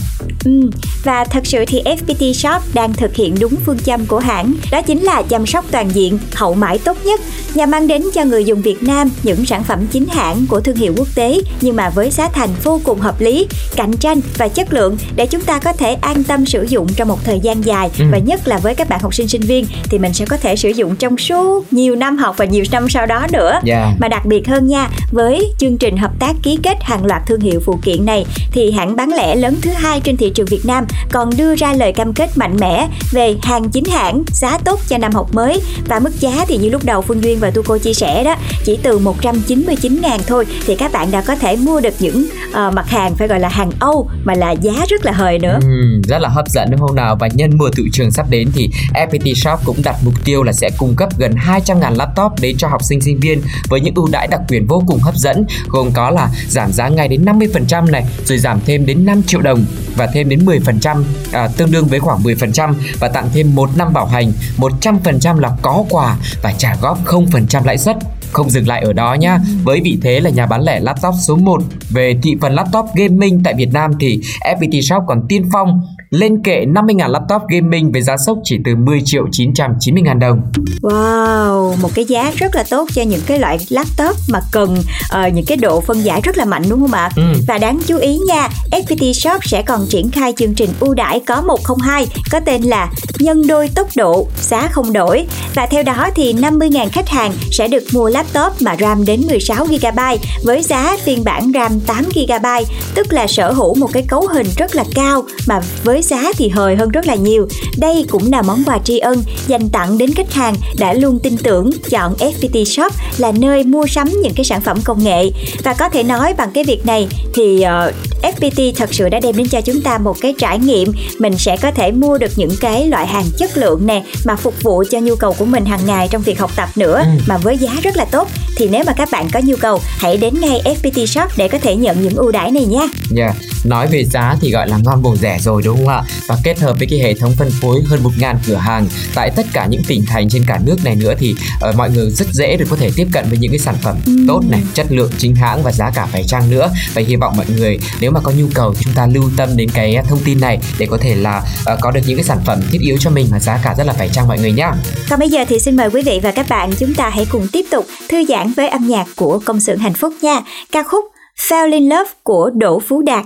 Ừ, 0.45 0.69
và 1.03 1.25
thật 1.25 1.45
sự 1.47 1.65
thì 1.67 1.81
FPT 1.85 2.33
Shop 2.33 2.61
đang 2.73 2.93
thực 2.93 3.15
hiện 3.15 3.35
đúng 3.39 3.55
phương 3.65 3.79
châm 3.79 4.05
của 4.05 4.19
hãng, 4.19 4.53
đó 4.71 4.81
chính 4.81 5.01
là 5.03 5.21
chăm 5.29 5.45
sóc 5.45 5.65
toàn 5.71 5.89
diện, 5.89 6.19
hậu 6.33 6.53
mãi 6.53 6.77
tốt 6.77 6.97
nhất, 7.05 7.21
nhằm 7.53 7.71
mang 7.71 7.87
đến 7.87 8.03
cho 8.13 8.25
người 8.25 8.45
dùng 8.45 8.61
Việt 8.61 8.83
Nam 8.83 9.09
những 9.23 9.45
sản 9.45 9.63
phẩm 9.63 9.87
chính 9.91 10.05
hãng 10.07 10.45
của 10.49 10.59
thương 10.61 10.75
hiệu 10.75 10.93
quốc 10.97 11.07
tế 11.15 11.39
nhưng 11.61 11.75
mà 11.75 11.89
với 11.89 12.09
giá 12.09 12.29
thành 12.29 12.49
vô 12.63 12.81
cùng 12.83 12.99
hợp 12.99 13.21
lý, 13.21 13.47
cạnh 13.75 13.93
tranh 13.97 14.21
và 14.37 14.47
chất 14.47 14.73
lượng 14.73 14.97
để 15.15 15.27
chúng 15.27 15.41
ta 15.41 15.59
có 15.59 15.73
thể 15.73 15.93
an 15.93 16.23
tâm 16.23 16.45
sử 16.45 16.63
dụng 16.63 16.87
trong 16.95 17.07
một 17.07 17.19
thời 17.23 17.39
gian 17.39 17.65
dài 17.65 17.89
Ừ. 17.99 18.05
và 18.11 18.17
nhất 18.17 18.47
là 18.47 18.57
với 18.57 18.75
các 18.75 18.89
bạn 18.89 18.99
học 18.99 19.13
sinh 19.15 19.27
sinh 19.27 19.41
viên 19.41 19.65
thì 19.83 19.99
mình 19.99 20.13
sẽ 20.13 20.25
có 20.25 20.37
thể 20.37 20.55
sử 20.55 20.69
dụng 20.69 20.95
trong 20.95 21.17
suốt 21.17 21.73
nhiều 21.73 21.95
năm 21.95 22.17
học 22.17 22.35
và 22.37 22.45
nhiều 22.45 22.63
năm 22.71 22.89
sau 22.89 23.05
đó 23.05 23.27
nữa. 23.33 23.59
Yeah. 23.67 23.89
Mà 23.99 24.07
đặc 24.07 24.25
biệt 24.25 24.47
hơn 24.47 24.67
nha, 24.67 24.89
với 25.11 25.53
chương 25.59 25.64
chương 25.65 25.77
trình 25.77 25.97
hợp 25.97 26.11
tác 26.19 26.35
ký 26.43 26.59
kết 26.63 26.77
hàng 26.81 27.05
loạt 27.05 27.21
thương 27.27 27.39
hiệu 27.39 27.59
phụ 27.65 27.79
kiện 27.83 28.05
này 28.05 28.25
thì 28.51 28.71
hãng 28.71 28.95
bán 28.95 29.13
lẻ 29.13 29.35
lớn 29.35 29.55
thứ 29.61 29.71
hai 29.71 29.99
trên 29.99 30.17
thị 30.17 30.29
trường 30.29 30.45
Việt 30.45 30.65
Nam 30.65 30.85
còn 31.11 31.29
đưa 31.37 31.55
ra 31.55 31.73
lời 31.73 31.93
cam 31.93 32.13
kết 32.13 32.37
mạnh 32.37 32.57
mẽ 32.59 32.87
về 33.11 33.35
hàng 33.43 33.69
chính 33.69 33.85
hãng, 33.85 34.23
giá 34.27 34.57
tốt 34.57 34.79
cho 34.87 34.97
năm 34.97 35.11
học 35.11 35.33
mới. 35.33 35.61
Và 35.87 35.99
mức 35.99 36.19
giá 36.19 36.45
thì 36.47 36.57
như 36.57 36.69
lúc 36.69 36.85
đầu 36.85 37.01
Phương 37.01 37.23
Duyên 37.23 37.39
và 37.39 37.51
Tu 37.51 37.61
Cô 37.65 37.77
chia 37.77 37.93
sẻ 37.93 38.23
đó, 38.23 38.35
chỉ 38.63 38.79
từ 38.83 38.99
199 38.99 40.01
ngàn 40.01 40.19
thôi 40.27 40.45
thì 40.65 40.75
các 40.75 40.91
bạn 40.91 41.11
đã 41.11 41.21
có 41.21 41.35
thể 41.35 41.55
mua 41.55 41.81
được 41.81 41.93
những 41.99 42.27
uh, 42.49 42.73
mặt 42.73 42.89
hàng 42.89 43.15
phải 43.15 43.27
gọi 43.27 43.39
là 43.39 43.49
hàng 43.49 43.71
Âu 43.79 44.09
mà 44.23 44.33
là 44.33 44.51
giá 44.51 44.85
rất 44.89 45.05
là 45.05 45.11
hời 45.11 45.39
nữa. 45.39 45.59
Ừ, 45.61 46.01
rất 46.07 46.21
là 46.21 46.29
hấp 46.29 46.47
dẫn 46.47 46.71
đúng 46.71 46.79
không 46.79 46.95
nào? 46.95 47.15
Và 47.19 47.27
nhân 47.33 47.57
mùa 47.57 47.69
tự 47.75 47.83
trường 47.93 48.11
sắp 48.11 48.29
đến 48.29 48.49
thì 48.53 48.69
FPT 48.93 49.33
Shop 49.33 49.59
cũng 49.65 49.77
đặt 49.83 49.95
mục 50.05 50.13
tiêu 50.25 50.43
là 50.43 50.53
sẽ 50.53 50.69
cung 50.77 50.95
cấp 50.95 51.09
gần 51.17 51.35
200 51.35 51.79
ngàn 51.79 51.97
laptop 51.97 52.31
đến 52.41 52.57
cho 52.57 52.67
học 52.67 52.83
sinh 52.83 53.01
sinh 53.01 53.19
viên 53.19 53.41
với 53.69 53.81
những 53.81 53.95
ưu 53.95 54.09
đãi 54.11 54.27
đặc 54.27 54.41
quyền 54.47 54.67
vô 54.67 54.83
cùng 54.87 54.99
hấp 54.99 55.15
dẫn 55.15 55.45
gồm 55.67 55.91
có 55.93 56.09
là 56.09 56.29
giảm 56.49 56.71
giá 56.73 56.89
ngay 56.89 57.07
đến 57.07 57.25
50% 57.25 57.91
này 57.91 58.05
rồi 58.25 58.37
giảm 58.37 58.59
thêm 58.65 58.85
đến 58.85 59.05
5 59.05 59.23
triệu 59.23 59.41
đồng 59.41 59.65
và 59.95 60.07
thêm 60.07 60.29
đến 60.29 60.45
10% 60.45 61.03
à, 61.31 61.47
tương 61.47 61.71
đương 61.71 61.87
với 61.87 61.99
khoảng 61.99 62.23
10% 62.23 62.73
và 62.99 63.07
tặng 63.07 63.29
thêm 63.33 63.55
1 63.55 63.69
năm 63.77 63.93
bảo 63.93 64.05
hành. 64.05 64.31
100% 64.57 65.39
là 65.39 65.51
có 65.61 65.85
quà 65.89 66.17
và 66.41 66.53
trả 66.57 66.75
góp 66.81 67.05
0% 67.05 67.65
lãi 67.65 67.77
suất. 67.77 67.97
Không 68.31 68.49
dừng 68.49 68.67
lại 68.67 68.81
ở 68.81 68.93
đó 68.93 69.13
nhá 69.13 69.39
với 69.63 69.81
vị 69.83 69.97
thế 70.01 70.19
là 70.19 70.29
nhà 70.29 70.45
bán 70.45 70.61
lẻ 70.61 70.79
laptop 70.79 71.13
số 71.21 71.35
1 71.35 71.61
về 71.89 72.15
thị 72.23 72.35
phần 72.41 72.53
laptop 72.53 72.85
gaming 72.95 73.43
tại 73.43 73.53
Việt 73.57 73.73
Nam 73.73 73.91
thì 73.99 74.19
FPT 74.41 74.81
Shop 74.81 75.03
còn 75.07 75.25
tiên 75.29 75.49
phong 75.53 75.81
lên 76.09 76.43
kệ 76.43 76.65
50.000 76.65 77.09
laptop 77.09 77.41
gaming 77.49 77.91
với 77.91 78.01
giá 78.01 78.17
sốc 78.17 78.37
chỉ 78.43 78.57
từ 78.65 78.75
10 78.75 79.01
triệu 79.05 79.25
990 79.31 80.03
ngàn 80.03 80.19
đồng. 80.19 80.41
Wow, 80.81 81.75
một 81.81 81.89
cái 81.95 82.05
giá 82.05 82.31
rất 82.35 82.55
là 82.55 82.63
tốt 82.69 82.87
cho 82.93 83.01
những 83.01 83.21
cái 83.25 83.39
loại 83.39 83.57
laptop 83.69 84.15
mà 84.29 84.39
cần 84.51 84.77
uh, 84.77 85.33
những 85.33 85.45
cái 85.45 85.57
độ 85.57 85.81
phân 85.81 86.01
giải 86.01 86.21
rất 86.21 86.37
là 86.37 86.45
mạnh 86.45 86.63
đúng 86.69 86.79
không 86.79 86.93
ạ? 86.93 87.09
Ừ. 87.15 87.23
Và 87.47 87.57
đáng 87.57 87.79
chú 87.87 87.97
ý 87.97 88.17
nha, 88.27 88.49
FPT 88.71 89.13
Shop 89.13 89.45
sẽ 89.45 89.61
còn 89.61 89.85
triển 89.89 90.11
khai 90.11 90.33
chương 90.37 90.53
trình 90.53 90.69
ưu 90.79 90.93
đãi 90.93 91.19
có 91.19 91.41
102 91.41 92.07
có 92.31 92.39
tên 92.39 92.61
là 92.61 92.91
nhân 93.19 93.47
đôi 93.47 93.69
tốc 93.75 93.87
độ, 93.95 94.27
giá 94.41 94.67
không 94.67 94.93
đổi. 94.93 95.27
Và 95.53 95.65
theo 95.65 95.83
đó 95.83 96.09
thì 96.15 96.33
50.000 96.33 96.89
khách 96.91 97.09
hàng 97.09 97.31
sẽ 97.51 97.67
được 97.67 97.83
mua 97.93 98.09
laptop 98.09 98.61
mà 98.61 98.75
RAM 98.79 99.05
đến 99.05 99.21
16GB 99.21 100.17
với 100.43 100.63
giá 100.63 100.97
phiên 101.03 101.23
bản 101.23 101.51
RAM 101.53 101.79
8GB, 101.87 102.63
tức 102.95 103.13
là 103.13 103.27
sở 103.27 103.51
hữu 103.51 103.75
một 103.75 103.89
cái 103.93 104.03
cấu 104.07 104.27
hình 104.27 104.47
rất 104.57 104.75
là 104.75 104.83
cao 104.95 105.23
mà 105.47 105.59
với 105.83 106.01
giá 106.05 106.31
thì 106.37 106.49
hời 106.49 106.75
hơn 106.75 106.89
rất 106.89 107.07
là 107.07 107.15
nhiều. 107.15 107.47
Đây 107.77 108.05
cũng 108.09 108.31
là 108.31 108.41
món 108.41 108.63
quà 108.63 108.79
tri 108.83 108.99
ân 108.99 109.23
dành 109.47 109.69
tặng 109.69 109.97
đến 109.97 110.13
khách 110.13 110.33
hàng 110.33 110.55
đã 110.79 110.93
luôn 110.93 111.19
tin 111.19 111.37
tưởng 111.37 111.69
chọn 111.89 112.15
FPT 112.15 112.63
Shop 112.63 112.93
là 113.17 113.31
nơi 113.31 113.63
mua 113.63 113.87
sắm 113.87 114.09
những 114.23 114.33
cái 114.35 114.45
sản 114.45 114.61
phẩm 114.61 114.77
công 114.83 115.03
nghệ 115.03 115.31
và 115.63 115.73
có 115.73 115.89
thể 115.89 116.03
nói 116.03 116.33
bằng 116.37 116.51
cái 116.51 116.63
việc 116.63 116.85
này 116.85 117.07
thì 117.33 117.55
uh, 117.55 117.63
ờ, 117.65 117.91
FPT 118.21 118.73
thật 118.75 118.93
sự 118.93 119.09
đã 119.09 119.19
đem 119.19 119.37
đến 119.37 119.47
cho 119.47 119.61
chúng 119.61 119.81
ta 119.81 119.97
một 119.97 120.15
cái 120.21 120.33
trải 120.39 120.59
nghiệm 120.59 120.91
mình 121.19 121.37
sẽ 121.37 121.57
có 121.57 121.71
thể 121.71 121.91
mua 121.91 122.17
được 122.17 122.31
những 122.35 122.55
cái 122.59 122.87
loại 122.87 123.07
hàng 123.07 123.25
chất 123.37 123.57
lượng 123.57 123.87
nè 123.87 124.03
mà 124.25 124.35
phục 124.35 124.63
vụ 124.63 124.83
cho 124.91 124.99
nhu 124.99 125.15
cầu 125.15 125.33
của 125.33 125.45
mình 125.45 125.65
hàng 125.65 125.85
ngày 125.85 126.07
trong 126.11 126.21
việc 126.21 126.39
học 126.39 126.51
tập 126.55 126.69
nữa 126.75 127.01
ừ. 127.03 127.21
mà 127.27 127.37
với 127.37 127.57
giá 127.57 127.71
rất 127.83 127.97
là 127.97 128.05
tốt 128.05 128.27
thì 128.55 128.67
nếu 128.67 128.83
mà 128.85 128.93
các 128.93 129.09
bạn 129.11 129.27
có 129.33 129.39
nhu 129.43 129.55
cầu 129.55 129.79
hãy 129.83 130.17
đến 130.17 130.33
ngay 130.39 130.61
FPT 130.65 131.05
Shop 131.05 131.37
để 131.37 131.47
có 131.47 131.59
thể 131.59 131.75
nhận 131.75 132.01
những 132.01 132.15
ưu 132.15 132.31
đãi 132.31 132.51
này 132.51 132.65
nha. 132.65 132.87
Dạ, 133.11 133.23
yeah. 133.23 133.54
Nói 133.65 133.87
về 133.87 134.05
giá 134.05 134.35
thì 134.41 134.51
gọi 134.51 134.69
là 134.69 134.77
ngon 134.83 135.01
bổ 135.01 135.15
rẻ 135.15 135.39
rồi 135.39 135.61
đúng 135.65 135.77
không 135.77 135.87
ạ? 135.87 136.03
Và 136.27 136.37
kết 136.43 136.59
hợp 136.59 136.77
với 136.77 136.87
cái 136.87 136.99
hệ 136.99 137.13
thống 137.13 137.33
phân 137.37 137.49
phối 137.61 137.83
hơn 137.85 137.99
1.000 138.03 138.35
cửa 138.47 138.55
hàng 138.55 138.87
tại 139.15 139.31
tất 139.35 139.45
cả 139.53 139.65
những 139.65 139.83
tỉnh 139.83 140.05
thành 140.05 140.29
trên 140.29 140.43
cả 140.47 140.59
nước 140.65 140.75
này 140.83 140.95
nữa 140.95 141.13
thì 141.19 141.35
uh, 141.69 141.75
mọi 141.75 141.89
người 141.89 142.09
rất 142.09 142.27
dễ 142.31 142.57
được 142.57 142.65
có 142.69 142.75
thể 142.75 142.91
tiếp 142.95 143.07
cận 143.11 143.25
với 143.29 143.37
những 143.37 143.51
cái 143.51 143.59
sản 143.59 143.75
phẩm 143.81 143.97
ừ. 144.05 144.13
tốt 144.27 144.41
này, 144.49 144.61
chất 144.73 144.85
lượng 144.89 145.11
chính 145.17 145.35
hãng 145.35 145.63
và 145.63 145.71
giá 145.71 145.91
cả 145.95 146.05
phải 146.05 146.23
chăng 146.23 146.49
nữa. 146.49 146.69
Và 146.93 147.01
hy 147.07 147.15
vọng 147.15 147.33
mọi 147.37 147.45
người 147.55 147.79
nếu 147.99 148.11
mà 148.11 148.19
có 148.19 148.31
nhu 148.31 148.47
cầu 148.53 148.73
thì 148.73 148.81
chúng 148.83 148.93
ta 148.93 149.07
lưu 149.07 149.29
tâm 149.37 149.57
đến 149.57 149.69
cái 149.69 149.97
thông 150.07 150.19
tin 150.25 150.39
này 150.39 150.59
để 150.77 150.85
có 150.85 150.97
thể 150.97 151.15
là 151.15 151.37
uh, 151.73 151.79
có 151.81 151.91
được 151.91 152.01
những 152.05 152.17
cái 152.17 152.23
sản 152.23 152.39
phẩm 152.45 152.61
thiết 152.71 152.81
yếu 152.81 152.97
cho 152.99 153.09
mình 153.09 153.27
mà 153.31 153.39
giá 153.39 153.59
cả 153.63 153.75
rất 153.77 153.87
là 153.87 153.93
phải 153.93 154.09
chăng 154.09 154.27
mọi 154.27 154.39
người 154.39 154.51
nhé. 154.51 154.69
Còn 155.09 155.19
bây 155.19 155.29
giờ 155.29 155.45
thì 155.47 155.59
xin 155.59 155.75
mời 155.75 155.89
quý 155.89 156.01
vị 156.01 156.19
và 156.23 156.31
các 156.31 156.45
bạn 156.49 156.71
chúng 156.79 156.93
ta 156.93 157.09
hãy 157.09 157.25
cùng 157.29 157.47
tiếp 157.51 157.65
tục 157.71 157.85
thư 158.09 158.25
giãn 158.25 158.53
với 158.53 158.67
âm 158.67 158.87
nhạc 158.87 159.05
của 159.15 159.39
công 159.45 159.59
xưởng 159.59 159.77
hạnh 159.77 159.93
phúc 159.93 160.13
nha. 160.21 160.41
Ca 160.71 160.83
khúc 160.83 161.05
Fell 161.39 161.71
in 161.71 161.89
Love 161.89 162.09
của 162.23 162.49
Đỗ 162.53 162.79
Phú 162.79 163.01
Đạt. 163.01 163.25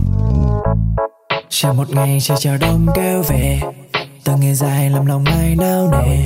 Chờ 1.49 1.73
một 1.73 1.89
ngày 1.89 2.17
trời 2.21 2.37
chào 2.39 2.57
đông 2.61 2.87
kêu 2.95 3.21
về 3.27 3.59
Từng 4.23 4.39
ngày 4.39 4.53
dài 4.53 4.89
làm 4.89 5.05
lòng 5.05 5.25
ai 5.25 5.55
nao 5.55 5.91
nề. 5.91 6.23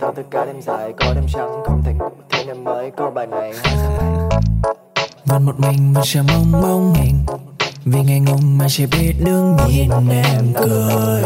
Thao 0.00 0.12
tất 0.16 0.22
cả 0.30 0.44
đêm 0.44 0.62
dài 0.62 0.92
có 0.96 1.14
đêm 1.14 1.24
trắng 1.32 1.50
không 1.66 1.82
thành 1.84 1.98
Thế 2.30 2.44
nên 2.46 2.64
mới 2.64 2.90
có 2.96 3.10
bài 3.10 3.26
này 3.26 3.52
Vẫn 5.24 5.46
một 5.46 5.60
mình 5.60 5.92
vẫn 5.92 6.04
chờ 6.06 6.22
mong 6.22 6.52
mong 6.52 6.94
hình. 6.94 7.24
Vì 7.84 8.00
ngày 8.02 8.20
ngùng 8.20 8.58
mà 8.58 8.66
chỉ 8.68 8.86
biết 8.86 9.12
đứng 9.24 9.56
nhìn 9.68 9.90
em 10.10 10.52
cười. 10.54 11.22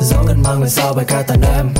Gió 0.00 0.16
gần 0.28 0.42
mang 0.44 0.62
về 0.62 0.68
sau 0.68 0.94
bài 0.94 1.04
ca 1.08 1.22
tàn 1.22 1.38
em 1.56 1.74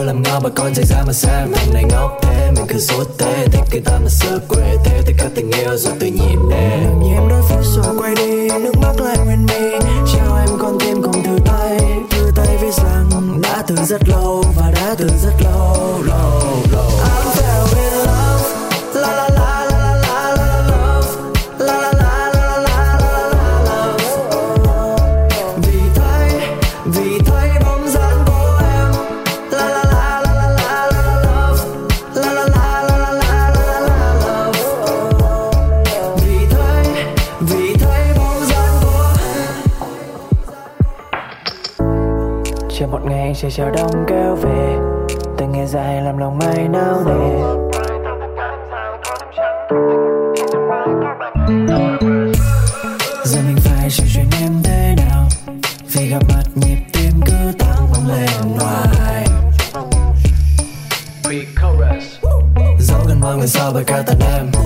cứ 0.00 0.06
làm 0.06 0.22
ngơ 0.22 0.40
mà 0.40 0.48
con 0.56 0.74
chạy 0.74 0.84
ra 0.84 1.02
mà 1.06 1.12
xem. 1.12 1.52
Thằng 1.54 1.74
này 1.74 1.84
ngốc 1.84 2.18
thế 2.22 2.50
mình 2.56 2.64
cứ 2.68 2.78
sốt 2.78 3.06
thế 3.18 3.46
thích 3.52 3.64
người 3.70 3.80
ta 3.80 3.92
mà 4.02 4.08
sợ 4.08 4.38
quê 4.48 4.76
thế. 4.84 5.02
Tất 5.06 5.12
cả 5.18 5.24
tình 5.34 5.50
yêu 5.50 5.76
rồi 5.76 5.94
tự 6.00 6.06
nhìn 6.06 6.50
em. 6.50 7.00
Nhìn 7.02 7.12
em 7.12 7.28
đôi 7.28 7.42
phút 7.48 7.64
rồi 7.64 7.94
quay 7.98 8.14
đi, 8.14 8.48
nước 8.48 8.72
mắt 8.82 9.00
lại 9.00 9.18
nguyên 9.24 9.46
mi. 9.46 9.78
Trao 10.14 10.36
em 10.36 10.48
con 10.58 10.78
tim 10.80 11.02
cùng 11.02 11.22
thư 11.24 11.38
tay. 11.44 11.78
Thư 12.10 12.30
tay 12.36 12.56
viết 12.62 12.74
rằng 12.74 13.40
đã 13.42 13.62
từ 13.66 13.76
rất 13.76 14.08
lâu 14.08 14.44
và 14.56 14.70
đã 14.74 14.94
từ 14.98 15.08
rất 15.08 15.34
lâu 15.44 16.02
lâu. 16.02 16.40
Trời 42.80 43.50
chào 43.50 43.70
đông 43.70 44.04
kéo 44.08 44.36
về. 44.36 44.78
Từng 45.36 45.52
ngày 45.52 45.66
dài 45.66 46.02
làm 46.02 46.18
lòng 46.18 46.38
mai 46.38 46.68
nao 46.68 47.02
nề. 47.06 47.40
Giờ 53.24 53.40
mình 53.46 53.56
phải 53.56 53.90
trò 53.90 54.04
chuyện 54.14 54.26
em 54.40 54.52
thế 54.64 54.94
nào? 54.96 55.28
Vì 55.92 56.06
gặp 56.08 56.22
mặt 56.28 56.44
nhịp 56.54 56.78
tim 56.92 57.20
cứ 57.26 57.52
tăng 57.58 57.88
lên 58.08 58.58
hoài. 58.58 59.26
Dẫu 62.78 62.98
gần 63.08 63.20
mọi 63.20 63.36
người 63.36 63.48
sau 63.48 63.72
bài 63.72 63.84
ca 63.86 64.02
tận 64.06 64.18
em 64.36 64.59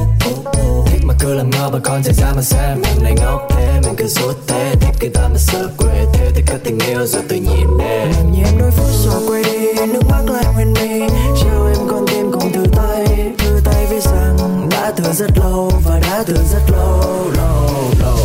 cứ 1.25 1.35
làm 1.35 1.51
ngơ 1.51 1.71
bà 1.73 1.79
con 1.85 2.03
chạy 2.03 2.15
ra 2.15 2.33
mà 2.37 2.43
xem 2.43 2.83
em 2.83 3.03
này 3.03 3.15
ngốc 3.21 3.47
thế 3.51 3.81
mình 3.85 3.95
cứ 3.97 4.09
suốt 4.09 4.35
thế 4.47 4.75
thích 4.81 4.95
người 5.01 5.11
ta 5.11 5.29
mà 5.29 5.39
sợ 5.39 5.69
quê 5.77 6.07
thế 6.13 6.31
tất 6.35 6.41
cả 6.47 6.59
tình 6.65 6.79
yêu 6.79 7.07
rồi 7.07 7.23
tự 7.29 7.37
nhìn 7.37 7.79
em 7.79 8.13
làm 8.13 8.33
như 8.33 8.43
em 8.45 8.59
đôi 8.59 8.71
phút 8.71 8.87
rồi 9.05 9.23
quay 9.29 9.43
đi 9.45 9.87
nước 9.93 10.03
mắt 10.11 10.23
lại 10.31 10.45
nguyên 10.55 10.73
mi 10.73 11.09
trao 11.43 11.67
em 11.67 11.89
con 11.89 12.07
tim 12.07 12.33
cùng 12.33 12.51
từ 12.55 12.65
tay 12.77 13.33
từ 13.39 13.61
tay 13.65 13.87
vì 13.91 14.01
rằng 14.01 14.69
đã 14.71 14.93
từ 14.97 15.05
rất 15.13 15.39
lâu 15.39 15.73
và 15.85 16.01
đã 16.01 16.25
từ 16.27 16.35
rất 16.35 16.71
lâu 16.71 17.31
lâu 17.37 17.91
lâu 18.01 18.24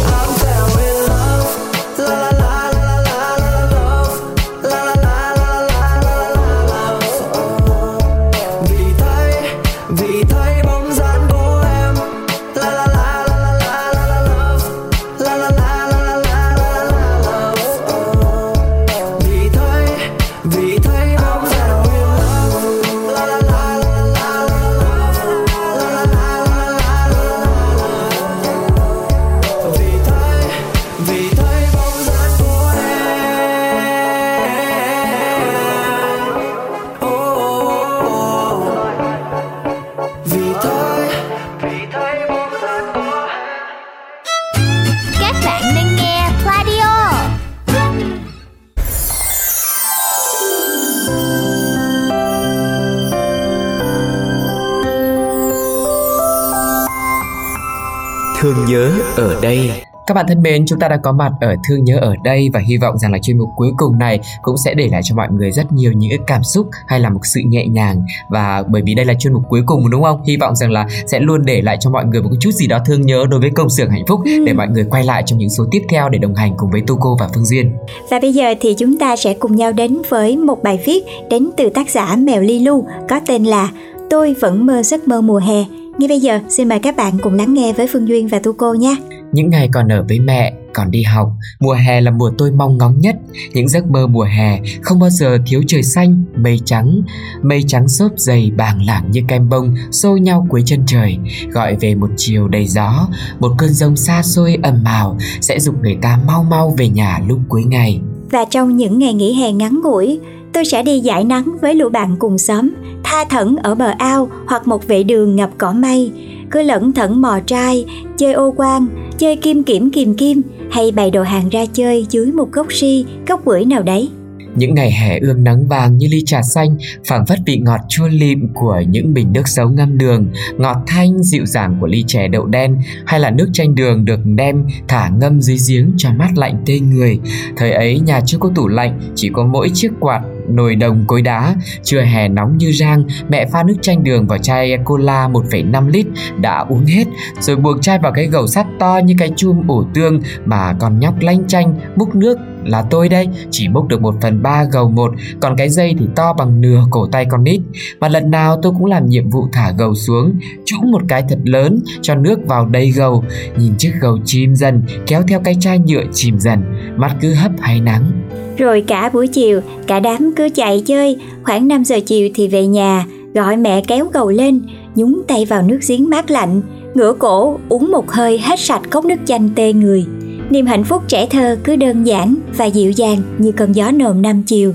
các 60.10 60.16
bạn 60.16 60.26
thân 60.28 60.42
mến, 60.42 60.66
chúng 60.66 60.80
ta 60.80 60.88
đã 60.88 60.98
có 60.98 61.12
mặt 61.12 61.32
ở 61.42 61.56
Thương 61.68 61.84
Nhớ 61.84 61.98
ở 62.02 62.16
đây 62.24 62.50
và 62.54 62.60
hy 62.60 62.78
vọng 62.78 62.98
rằng 62.98 63.12
là 63.12 63.18
chuyên 63.22 63.38
mục 63.38 63.50
cuối 63.56 63.72
cùng 63.78 64.00
này 64.00 64.20
cũng 64.42 64.58
sẽ 64.58 64.74
để 64.74 64.88
lại 64.92 65.02
cho 65.04 65.16
mọi 65.16 65.28
người 65.32 65.52
rất 65.52 65.72
nhiều 65.72 65.92
những 65.92 66.22
cảm 66.28 66.44
xúc 66.44 66.68
hay 66.88 67.00
là 67.00 67.10
một 67.10 67.20
sự 67.24 67.42
nhẹ 67.46 67.68
nhàng 67.68 68.02
và 68.30 68.64
bởi 68.68 68.82
vì 68.86 68.96
đây 68.96 69.06
là 69.06 69.14
chuyên 69.14 69.34
mục 69.34 69.44
cuối 69.50 69.62
cùng 69.66 69.90
đúng 69.90 70.04
không? 70.04 70.24
Hy 70.28 70.38
vọng 70.38 70.56
rằng 70.56 70.72
là 70.72 70.88
sẽ 71.08 71.20
luôn 71.20 71.46
để 71.46 71.62
lại 71.62 71.78
cho 71.80 71.90
mọi 71.90 72.06
người 72.06 72.22
một 72.22 72.30
chút 72.40 72.52
gì 72.52 72.68
đó 72.68 72.80
thương 72.86 73.02
nhớ 73.02 73.26
đối 73.30 73.40
với 73.40 73.50
công 73.50 73.70
xưởng 73.70 73.90
hạnh 73.90 74.04
phúc 74.08 74.20
ừ. 74.26 74.46
để 74.46 74.54
mọi 74.54 74.68
người 74.68 74.84
quay 74.90 75.04
lại 75.04 75.24
trong 75.26 75.40
những 75.40 75.50
số 75.50 75.66
tiếp 75.72 75.82
theo 75.90 76.10
để 76.10 76.20
đồng 76.20 76.36
hành 76.36 76.54
cùng 76.58 76.72
với 76.72 76.82
Tuco 76.88 77.16
và 77.20 77.30
Phương 77.34 77.46
Duyên. 77.46 77.72
Và 78.10 78.20
bây 78.20 78.34
giờ 78.34 78.54
thì 78.62 78.74
chúng 78.74 79.00
ta 79.00 79.16
sẽ 79.16 79.34
cùng 79.34 79.56
nhau 79.56 79.72
đến 79.72 79.98
với 80.10 80.38
một 80.38 80.64
bài 80.64 80.80
viết 80.86 81.04
đến 81.30 81.50
từ 81.58 81.70
tác 81.70 81.90
giả 81.90 82.16
Mèo 82.16 82.42
Ly 82.42 82.60
Lu 82.60 82.86
có 83.10 83.20
tên 83.28 83.44
là 83.44 83.72
Tôi 84.10 84.36
vẫn 84.42 84.66
mơ 84.66 84.84
giấc 84.84 85.08
mơ 85.08 85.22
mùa 85.22 85.40
hè 85.40 85.66
ngay 85.98 86.08
bây 86.08 86.20
giờ, 86.20 86.40
xin 86.50 86.70
mời 86.70 86.80
các 86.80 86.96
bạn 86.96 87.14
cùng 87.24 87.34
lắng 87.34 87.54
nghe 87.54 87.74
với 87.74 87.88
Phương 87.88 88.08
Duyên 88.08 88.28
và 88.28 88.40
Tu 88.40 88.54
Cô 88.54 88.74
nha. 88.74 88.96
Những 89.32 89.50
ngày 89.50 89.70
còn 89.74 89.92
ở 89.92 90.06
với 90.10 90.20
mẹ, 90.20 90.54
còn 90.74 90.92
đi 90.92 91.04
học, 91.04 91.32
mùa 91.60 91.74
hè 91.74 92.02
là 92.02 92.12
mùa 92.12 92.32
tôi 92.38 92.52
mong 92.52 92.78
ngóng 92.78 93.00
nhất. 93.00 93.16
Những 93.54 93.70
giấc 93.70 93.86
mơ 93.88 94.08
mùa 94.08 94.24
hè 94.24 94.60
không 94.82 95.00
bao 95.00 95.10
giờ 95.10 95.38
thiếu 95.46 95.64
trời 95.68 95.84
xanh, 95.84 96.24
mây 96.36 96.60
trắng. 96.66 97.02
Mây 97.42 97.64
trắng 97.68 97.88
xốp 97.88 98.12
dày 98.18 98.52
bàng 98.58 98.86
lảng 98.86 99.12
như 99.12 99.22
kem 99.28 99.50
bông 99.50 99.76
xô 99.92 100.18
nhau 100.18 100.48
cuối 100.50 100.62
chân 100.66 100.84
trời, 100.88 101.18
gọi 101.52 101.76
về 101.76 101.96
một 101.96 102.10
chiều 102.18 102.48
đầy 102.48 102.68
gió, 102.68 103.08
một 103.40 103.52
cơn 103.58 103.70
rông 103.70 103.96
xa 103.96 104.24
xôi 104.24 104.58
ầm 104.64 104.84
ào 104.84 105.18
sẽ 105.42 105.60
dục 105.60 105.76
người 105.82 105.98
ta 106.02 106.20
mau 106.28 106.44
mau 106.44 106.76
về 106.78 106.90
nhà 106.90 107.20
lúc 107.28 107.40
cuối 107.50 107.64
ngày. 107.64 108.02
Và 108.32 108.46
trong 108.46 108.78
những 108.78 109.00
ngày 109.00 109.14
nghỉ 109.14 109.34
hè 109.34 109.52
ngắn 109.52 109.80
ngủi, 109.84 110.20
tôi 110.54 110.66
sẽ 110.66 110.84
đi 110.84 111.00
giải 111.00 111.24
nắng 111.24 111.58
với 111.62 111.76
lũ 111.76 111.90
bạn 111.90 112.16
cùng 112.20 112.38
xóm, 112.38 112.70
tha 113.04 113.26
thẩn 113.26 113.56
ở 113.56 113.76
bờ 113.76 113.94
ao 113.98 114.30
hoặc 114.48 114.68
một 114.68 114.88
vệ 114.88 115.04
đường 115.04 115.36
ngập 115.36 115.50
cỏ 115.58 115.74
mây, 115.74 116.12
cứ 116.52 116.62
lẩn 116.62 116.94
thẩn 116.94 117.22
mò 117.22 117.40
trai, 117.46 117.86
chơi 118.18 118.34
ô 118.34 118.54
quan, 118.58 118.88
chơi 119.18 119.36
kim 119.36 119.64
kiểm 119.64 119.92
kìm 119.92 120.14
kim 120.14 120.42
hay 120.72 120.92
bày 120.92 121.12
đồ 121.12 121.24
hàng 121.24 121.50
ra 121.50 121.66
chơi 121.66 122.06
dưới 122.10 122.32
một 122.32 122.52
gốc 122.52 122.74
si, 122.74 123.06
gốc 123.28 123.46
bưởi 123.46 123.66
nào 123.66 123.84
đấy. 123.84 124.10
Những 124.56 124.76
ngày 124.76 124.92
hè 124.92 125.20
ươm 125.20 125.44
nắng 125.44 125.68
vàng 125.68 125.98
như 125.98 126.08
ly 126.12 126.24
trà 126.26 126.42
xanh, 126.42 126.78
phảng 127.08 127.26
phất 127.26 127.40
vị 127.46 127.58
ngọt 127.58 127.80
chua 127.90 128.08
lịm 128.08 128.48
của 128.54 128.82
những 128.90 129.14
bình 129.14 129.34
nước 129.34 129.48
sấu 129.48 129.70
ngâm 129.70 129.98
đường, 129.98 130.28
ngọt 130.58 130.78
thanh 130.88 131.24
dịu 131.24 131.46
dàng 131.46 131.78
của 131.80 131.88
ly 131.88 132.04
chè 132.08 132.28
đậu 132.28 132.46
đen 132.46 132.78
hay 133.06 133.20
là 133.20 133.32
nước 133.32 133.50
chanh 133.54 133.76
đường 133.76 134.06
được 134.06 134.20
đem 134.26 134.66
thả 134.88 135.10
ngâm 135.10 135.42
dưới 135.42 135.58
giếng 135.68 135.92
cho 135.98 136.10
mát 136.14 136.30
lạnh 136.36 136.64
tê 136.66 136.80
người. 136.80 137.20
Thời 137.58 137.72
ấy 137.72 138.00
nhà 138.00 138.22
chưa 138.26 138.38
có 138.38 138.52
tủ 138.56 138.68
lạnh, 138.68 139.00
chỉ 139.16 139.30
có 139.34 139.46
mỗi 139.46 139.70
chiếc 139.74 139.92
quạt 140.00 140.22
nồi 140.50 140.76
đồng 140.76 141.06
cối 141.08 141.22
đá, 141.22 141.56
trưa 141.84 142.02
hè 142.02 142.28
nóng 142.28 142.58
như 142.58 142.72
rang, 142.72 143.04
mẹ 143.30 143.46
pha 143.46 143.64
nước 143.64 143.76
chanh 143.82 144.04
đường 144.04 144.28
vào 144.28 144.38
chai 144.38 144.78
cola 144.86 145.28
1,5 145.28 145.90
lít 145.90 146.08
đã 146.42 146.66
uống 146.70 146.86
hết, 146.86 147.06
rồi 147.40 147.56
buộc 147.56 147.82
chai 147.82 148.00
vào 148.00 148.12
cái 148.12 148.28
gầu 148.28 148.48
sắt 148.48 148.66
to 148.80 149.00
như 149.06 149.14
cái 149.18 149.32
chum 149.36 149.68
ủ 149.68 149.84
tương 149.94 150.22
mà 150.46 150.74
còn 150.80 151.00
nhóc 151.00 151.20
lanh 151.20 151.48
chanh 151.48 151.80
múc 151.96 152.16
nước 152.16 152.38
là 152.66 152.82
tôi 152.90 153.10
đây 153.10 153.28
chỉ 153.52 153.68
múc 153.68 153.88
được 153.88 154.02
một 154.02 154.16
phần 154.22 154.42
ba 154.44 154.64
gầu 154.64 154.90
một 154.90 155.14
còn 155.42 155.56
cái 155.56 155.70
dây 155.70 155.96
thì 156.00 156.06
to 156.16 156.34
bằng 156.34 156.62
nửa 156.62 156.84
cổ 156.90 157.08
tay 157.12 157.26
con 157.26 157.44
nít. 157.44 157.62
Và 158.00 158.10
lần 158.10 158.32
nào 158.32 158.60
tôi 158.62 158.72
cũng 158.72 158.86
làm 158.86 159.10
nhiệm 159.10 159.30
vụ 159.30 159.48
thả 159.54 159.72
gầu 159.78 159.96
xuống 159.96 160.40
trũng 160.66 160.92
một 160.92 161.02
cái 161.08 161.24
thật 161.30 161.40
lớn 161.44 161.80
cho 162.02 162.16
nước 162.16 162.40
vào 162.48 162.66
đầy 162.66 162.92
gầu 162.92 163.24
nhìn 163.58 163.74
chiếc 163.78 163.92
gầu 164.02 164.18
chìm 164.26 164.56
dần 164.56 164.84
kéo 165.08 165.22
theo 165.28 165.40
cái 165.40 165.56
chai 165.60 165.80
nhựa 165.80 166.04
chìm 166.14 166.40
dần 166.40 166.64
mắt 166.98 167.16
cứ 167.22 167.34
hấp 167.34 167.52
hay 167.60 167.82
nắng 167.82 168.12
rồi 168.60 168.84
cả 168.88 169.10
buổi 169.14 169.28
chiều, 169.28 169.62
cả 169.88 170.00
đám 170.00 170.32
cứ 170.36 170.50
chạy 170.50 170.82
chơi, 170.86 171.18
khoảng 171.44 171.68
5 171.68 171.84
giờ 171.86 172.00
chiều 172.06 172.30
thì 172.36 172.48
về 172.48 172.68
nhà, 172.68 173.06
gọi 173.34 173.58
mẹ 173.58 173.82
kéo 173.88 174.10
cầu 174.14 174.30
lên, 174.30 174.62
nhúng 174.96 175.22
tay 175.28 175.46
vào 175.46 175.62
nước 175.62 175.80
giếng 175.88 176.10
mát 176.10 176.32
lạnh, 176.32 176.62
ngửa 176.94 177.14
cổ 177.14 177.60
uống 177.70 177.92
một 177.92 178.12
hơi 178.12 178.38
hết 178.38 178.60
sạch 178.60 178.82
cốc 178.90 179.06
nước 179.06 179.16
chanh 179.26 179.50
tê 179.56 179.74
người. 179.74 180.06
Niềm 180.50 180.66
hạnh 180.66 180.84
phúc 180.84 181.04
trẻ 181.08 181.26
thơ 181.26 181.58
cứ 181.64 181.76
đơn 181.76 182.04
giản 182.04 182.36
và 182.58 182.66
dịu 182.66 182.92
dàng 182.92 183.18
như 183.38 183.52
cơn 183.52 183.72
gió 183.72 183.92
nồm 183.92 184.22
năm 184.22 184.44
chiều. 184.44 184.74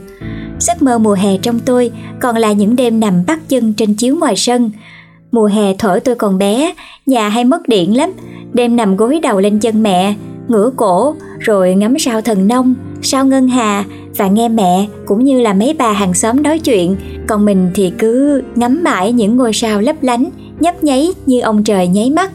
Giấc 0.59 0.83
mơ 0.83 0.99
mùa 0.99 1.14
hè 1.14 1.38
trong 1.38 1.61
tôi 1.61 1.90
còn 2.20 2.37
là 2.37 2.53
những 2.53 2.77
đêm 2.77 3.01
nằm 3.01 3.25
bắt 3.27 3.49
chân 3.49 3.73
trên 3.73 3.94
chiếu 3.94 4.16
ngoài 4.16 4.37
sân. 4.37 4.70
Mùa 5.33 5.47
hè 5.47 5.75
thổi 5.79 6.01
tôi 6.01 6.14
còn 6.14 6.38
bé, 6.38 6.75
nhà 7.07 7.29
hay 7.29 7.44
mất 7.44 7.68
điện 7.68 7.97
lắm, 7.97 8.11
đêm 8.53 8.77
nằm 8.77 8.97
gối 8.97 9.20
đầu 9.23 9.40
lên 9.40 9.59
chân 9.59 9.83
mẹ, 9.83 10.14
ngửa 10.48 10.70
cổ 10.76 11.14
rồi 11.38 11.74
ngắm 11.74 11.98
sao 11.98 12.20
thần 12.20 12.48
nông, 12.48 12.74
sao 13.02 13.26
ngân 13.26 13.48
hà 13.48 13.85
và 14.16 14.28
nghe 14.28 14.48
mẹ 14.48 14.87
cũng 15.07 15.24
như 15.24 15.40
là 15.40 15.54
mấy 15.54 15.74
bà 15.78 15.92
hàng 15.92 16.14
xóm 16.14 16.42
nói 16.42 16.59
chuyện, 16.59 16.96
còn 17.26 17.44
mình 17.44 17.70
thì 17.74 17.92
cứ 17.98 18.42
ngắm 18.54 18.85
mãi 18.85 19.12
những 19.12 19.37
ngôi 19.37 19.52
sao 19.52 19.80
lấp 19.80 19.96
lánh, 20.02 20.30
nhấp 20.61 20.85
nháy 20.85 21.09
như 21.26 21.40
ông 21.40 21.64
trời 21.64 21.88
nháy 21.88 22.11
mắt. 22.11 22.30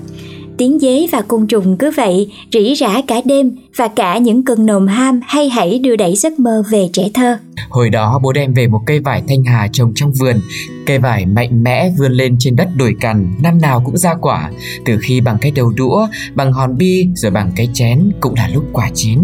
Tiếng 0.58 0.80
dế 0.80 1.08
và 1.12 1.22
côn 1.22 1.48
trùng 1.48 1.78
cứ 1.78 1.91
vậy 1.91 2.32
rỉ 2.54 2.76
rả 2.76 3.02
cả 3.08 3.22
đêm 3.26 3.52
và 3.76 3.88
cả 3.88 4.18
những 4.18 4.44
cơn 4.44 4.66
nồm 4.66 4.88
ham 4.88 5.20
hay 5.24 5.50
hãy 5.50 5.80
đưa 5.80 5.96
đẩy 5.96 6.16
giấc 6.16 6.40
mơ 6.40 6.64
về 6.70 6.90
trẻ 6.94 7.10
thơ. 7.14 7.38
Hồi 7.70 7.90
đó 7.90 8.20
bố 8.24 8.34
đem 8.34 8.54
về 8.54 8.68
một 8.68 8.82
cây 8.86 9.00
vải 9.00 9.24
thanh 9.28 9.44
hà 9.44 9.68
trồng 9.72 9.92
trong 9.96 10.12
vườn. 10.12 10.40
Cây 10.86 11.00
vải 11.00 11.26
mạnh 11.26 11.64
mẽ 11.64 11.92
vươn 11.98 12.12
lên 12.12 12.36
trên 12.40 12.56
đất 12.56 12.68
đồi 12.76 12.96
cằn 13.00 13.34
Năm 13.44 13.62
nào 13.62 13.82
cũng 13.86 13.98
ra 13.98 14.16
quả. 14.16 14.52
Từ 14.86 14.98
khi 15.02 15.22
bằng 15.22 15.38
cái 15.42 15.52
đầu 15.52 15.72
đũa, 15.72 16.08
bằng 16.36 16.54
hòn 16.54 16.78
bi 16.78 17.08
Rồi 17.16 17.32
bằng 17.32 17.52
cái 17.56 17.70
chén 17.74 18.12
cũng 18.20 18.36
là 18.36 18.50
lúc 18.54 18.64
quả 18.74 18.90
chín. 18.94 19.20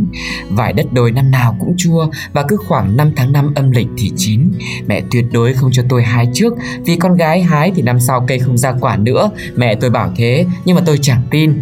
Vải 0.50 0.74
đất 0.74 0.94
đồi 0.94 1.12
năm 1.12 1.32
nào 1.32 1.56
cũng 1.60 1.74
chua 1.78 2.08
Và 2.34 2.44
cứ 2.48 2.58
khoảng 2.58 2.98
5 2.98 3.12
tháng 3.16 3.32
5 3.32 3.54
âm 3.56 3.72
lịch 3.72 3.88
thì 3.98 4.12
chín. 4.18 4.52
Mẹ 4.88 5.02
tuyệt 5.12 5.26
đối 5.32 5.54
không 5.54 5.70
cho 5.74 5.84
tôi 5.90 6.04
hái 6.04 6.28
trước 6.34 6.54
Vì 6.86 6.96
con 6.96 7.16
gái 7.16 7.44
hái 7.44 7.72
thì 7.76 7.82
năm 7.82 8.00
sau 8.00 8.26
cây 8.28 8.40
không 8.40 8.58
ra 8.58 8.74
quả 8.82 8.98
nữa. 8.98 9.30
Mẹ 9.56 9.76
tôi 9.76 9.90
bảo 9.90 10.14
thế 10.18 10.46
Nhưng 10.66 10.76
mà 10.76 10.82
tôi 10.86 11.00
chẳng 11.02 11.22
tin. 11.32 11.54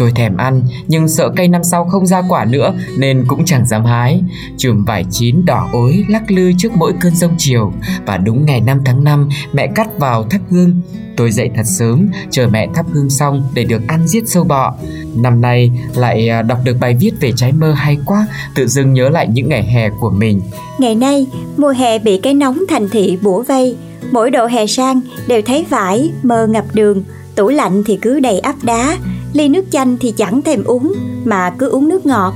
Tôi 0.00 0.12
thèm 0.14 0.36
ăn 0.36 0.62
nhưng 0.88 1.08
sợ 1.08 1.30
cây 1.36 1.48
năm 1.48 1.64
sau 1.64 1.84
không 1.84 2.06
ra 2.06 2.22
quả 2.28 2.44
nữa 2.44 2.74
nên 2.98 3.24
cũng 3.28 3.44
chẳng 3.44 3.66
dám 3.66 3.84
hái. 3.84 4.22
Chùm 4.56 4.84
vải 4.84 5.04
chín 5.10 5.44
đỏ 5.44 5.68
ối 5.72 6.04
lắc 6.08 6.30
lư 6.30 6.52
trước 6.58 6.72
mỗi 6.76 6.92
cơn 7.00 7.16
rông 7.16 7.34
chiều 7.38 7.72
và 8.06 8.16
đúng 8.16 8.46
ngày 8.46 8.60
5 8.60 8.80
tháng 8.84 9.04
5 9.04 9.28
mẹ 9.52 9.66
cắt 9.74 9.98
vào 9.98 10.24
thắp 10.24 10.40
hương. 10.50 10.80
Tôi 11.16 11.30
dậy 11.30 11.50
thật 11.56 11.62
sớm 11.64 12.08
chờ 12.30 12.48
mẹ 12.50 12.68
thắp 12.74 12.86
hương 12.92 13.10
xong 13.10 13.48
để 13.54 13.64
được 13.64 13.82
ăn 13.88 14.08
giết 14.08 14.28
sâu 14.28 14.44
bọ. 14.44 14.74
Năm 15.16 15.40
nay 15.40 15.70
lại 15.94 16.28
à, 16.28 16.42
đọc 16.42 16.58
được 16.64 16.76
bài 16.80 16.96
viết 17.00 17.12
về 17.20 17.32
trái 17.36 17.52
mơ 17.52 17.72
hay 17.72 17.98
quá, 18.06 18.26
tự 18.54 18.66
dưng 18.66 18.92
nhớ 18.92 19.08
lại 19.08 19.28
những 19.28 19.48
ngày 19.48 19.62
hè 19.62 19.90
của 20.00 20.10
mình. 20.10 20.40
Ngày 20.78 20.94
nay, 20.94 21.26
mùa 21.56 21.72
hè 21.78 21.98
bị 21.98 22.18
cái 22.18 22.34
nóng 22.34 22.58
thành 22.68 22.88
thị 22.88 23.18
bủa 23.22 23.42
vây, 23.42 23.76
mỗi 24.10 24.30
độ 24.30 24.46
hè 24.46 24.66
sang 24.66 25.00
đều 25.26 25.42
thấy 25.42 25.66
vải 25.70 26.10
mơ 26.22 26.46
ngập 26.46 26.64
đường, 26.74 27.02
tủ 27.34 27.48
lạnh 27.48 27.82
thì 27.86 27.98
cứ 28.02 28.20
đầy 28.20 28.40
ắp 28.40 28.56
đá, 28.62 28.96
ly 29.32 29.48
nước 29.48 29.64
chanh 29.70 29.96
thì 30.00 30.12
chẳng 30.16 30.42
thèm 30.42 30.64
uống, 30.64 30.94
mà 31.24 31.50
cứ 31.58 31.68
uống 31.68 31.88
nước 31.88 32.06
ngọt. 32.06 32.34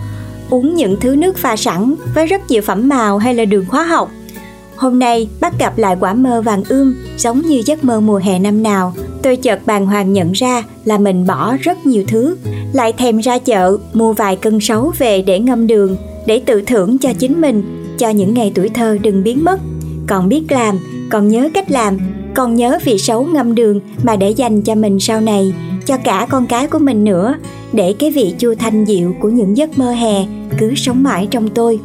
Uống 0.50 0.74
những 0.74 0.96
thứ 1.00 1.16
nước 1.16 1.36
pha 1.36 1.56
sẵn 1.56 1.94
với 2.14 2.26
rất 2.26 2.50
nhiều 2.50 2.62
phẩm 2.62 2.88
màu 2.88 3.18
hay 3.18 3.34
là 3.34 3.44
đường 3.44 3.64
hóa 3.68 3.84
học. 3.84 4.10
Hôm 4.76 4.98
nay 4.98 5.28
bắt 5.40 5.58
gặp 5.58 5.78
lại 5.78 5.96
quả 6.00 6.14
mơ 6.14 6.42
vàng 6.42 6.62
ươm, 6.68 6.94
giống 7.18 7.40
như 7.40 7.62
giấc 7.66 7.84
mơ 7.84 8.00
mùa 8.00 8.20
hè 8.24 8.38
năm 8.38 8.62
nào. 8.62 8.94
Tôi 9.22 9.36
chợt 9.36 9.60
bàng 9.66 9.86
hoàng 9.86 10.12
nhận 10.12 10.32
ra 10.32 10.62
là 10.84 10.98
mình 10.98 11.26
bỏ 11.26 11.56
rất 11.60 11.86
nhiều 11.86 12.04
thứ, 12.08 12.36
lại 12.72 12.92
thèm 12.92 13.18
ra 13.18 13.38
chợ 13.38 13.76
mua 13.92 14.12
vài 14.12 14.36
cân 14.36 14.60
sấu 14.60 14.92
về 14.98 15.22
để 15.22 15.38
ngâm 15.38 15.66
đường, 15.66 15.96
để 16.26 16.42
tự 16.46 16.62
thưởng 16.62 16.98
cho 16.98 17.12
chính 17.12 17.40
mình, 17.40 17.84
cho 17.98 18.08
những 18.08 18.34
ngày 18.34 18.52
tuổi 18.54 18.68
thơ 18.68 18.98
đừng 19.02 19.22
biến 19.22 19.44
mất. 19.44 19.60
Còn 20.06 20.28
biết 20.28 20.42
làm, 20.48 20.78
còn 21.10 21.28
nhớ 21.28 21.48
cách 21.54 21.70
làm, 21.70 21.98
còn 22.34 22.54
nhớ 22.54 22.78
vị 22.84 22.98
sấu 22.98 23.24
ngâm 23.24 23.54
đường 23.54 23.80
mà 24.02 24.16
để 24.16 24.30
dành 24.30 24.62
cho 24.62 24.74
mình 24.74 25.00
sau 25.00 25.20
này 25.20 25.52
cho 25.86 25.96
cả 26.04 26.26
con 26.30 26.46
cái 26.46 26.66
của 26.66 26.78
mình 26.78 27.04
nữa, 27.04 27.34
để 27.72 27.94
cái 27.98 28.10
vị 28.10 28.34
chua 28.38 28.54
thanh 28.54 28.84
dịu 28.84 29.14
của 29.20 29.28
những 29.28 29.56
giấc 29.56 29.78
mơ 29.78 29.92
hè 29.92 30.24
cứ 30.58 30.74
sống 30.74 31.02
mãi 31.02 31.28
trong 31.30 31.48
tôi. 31.48 31.80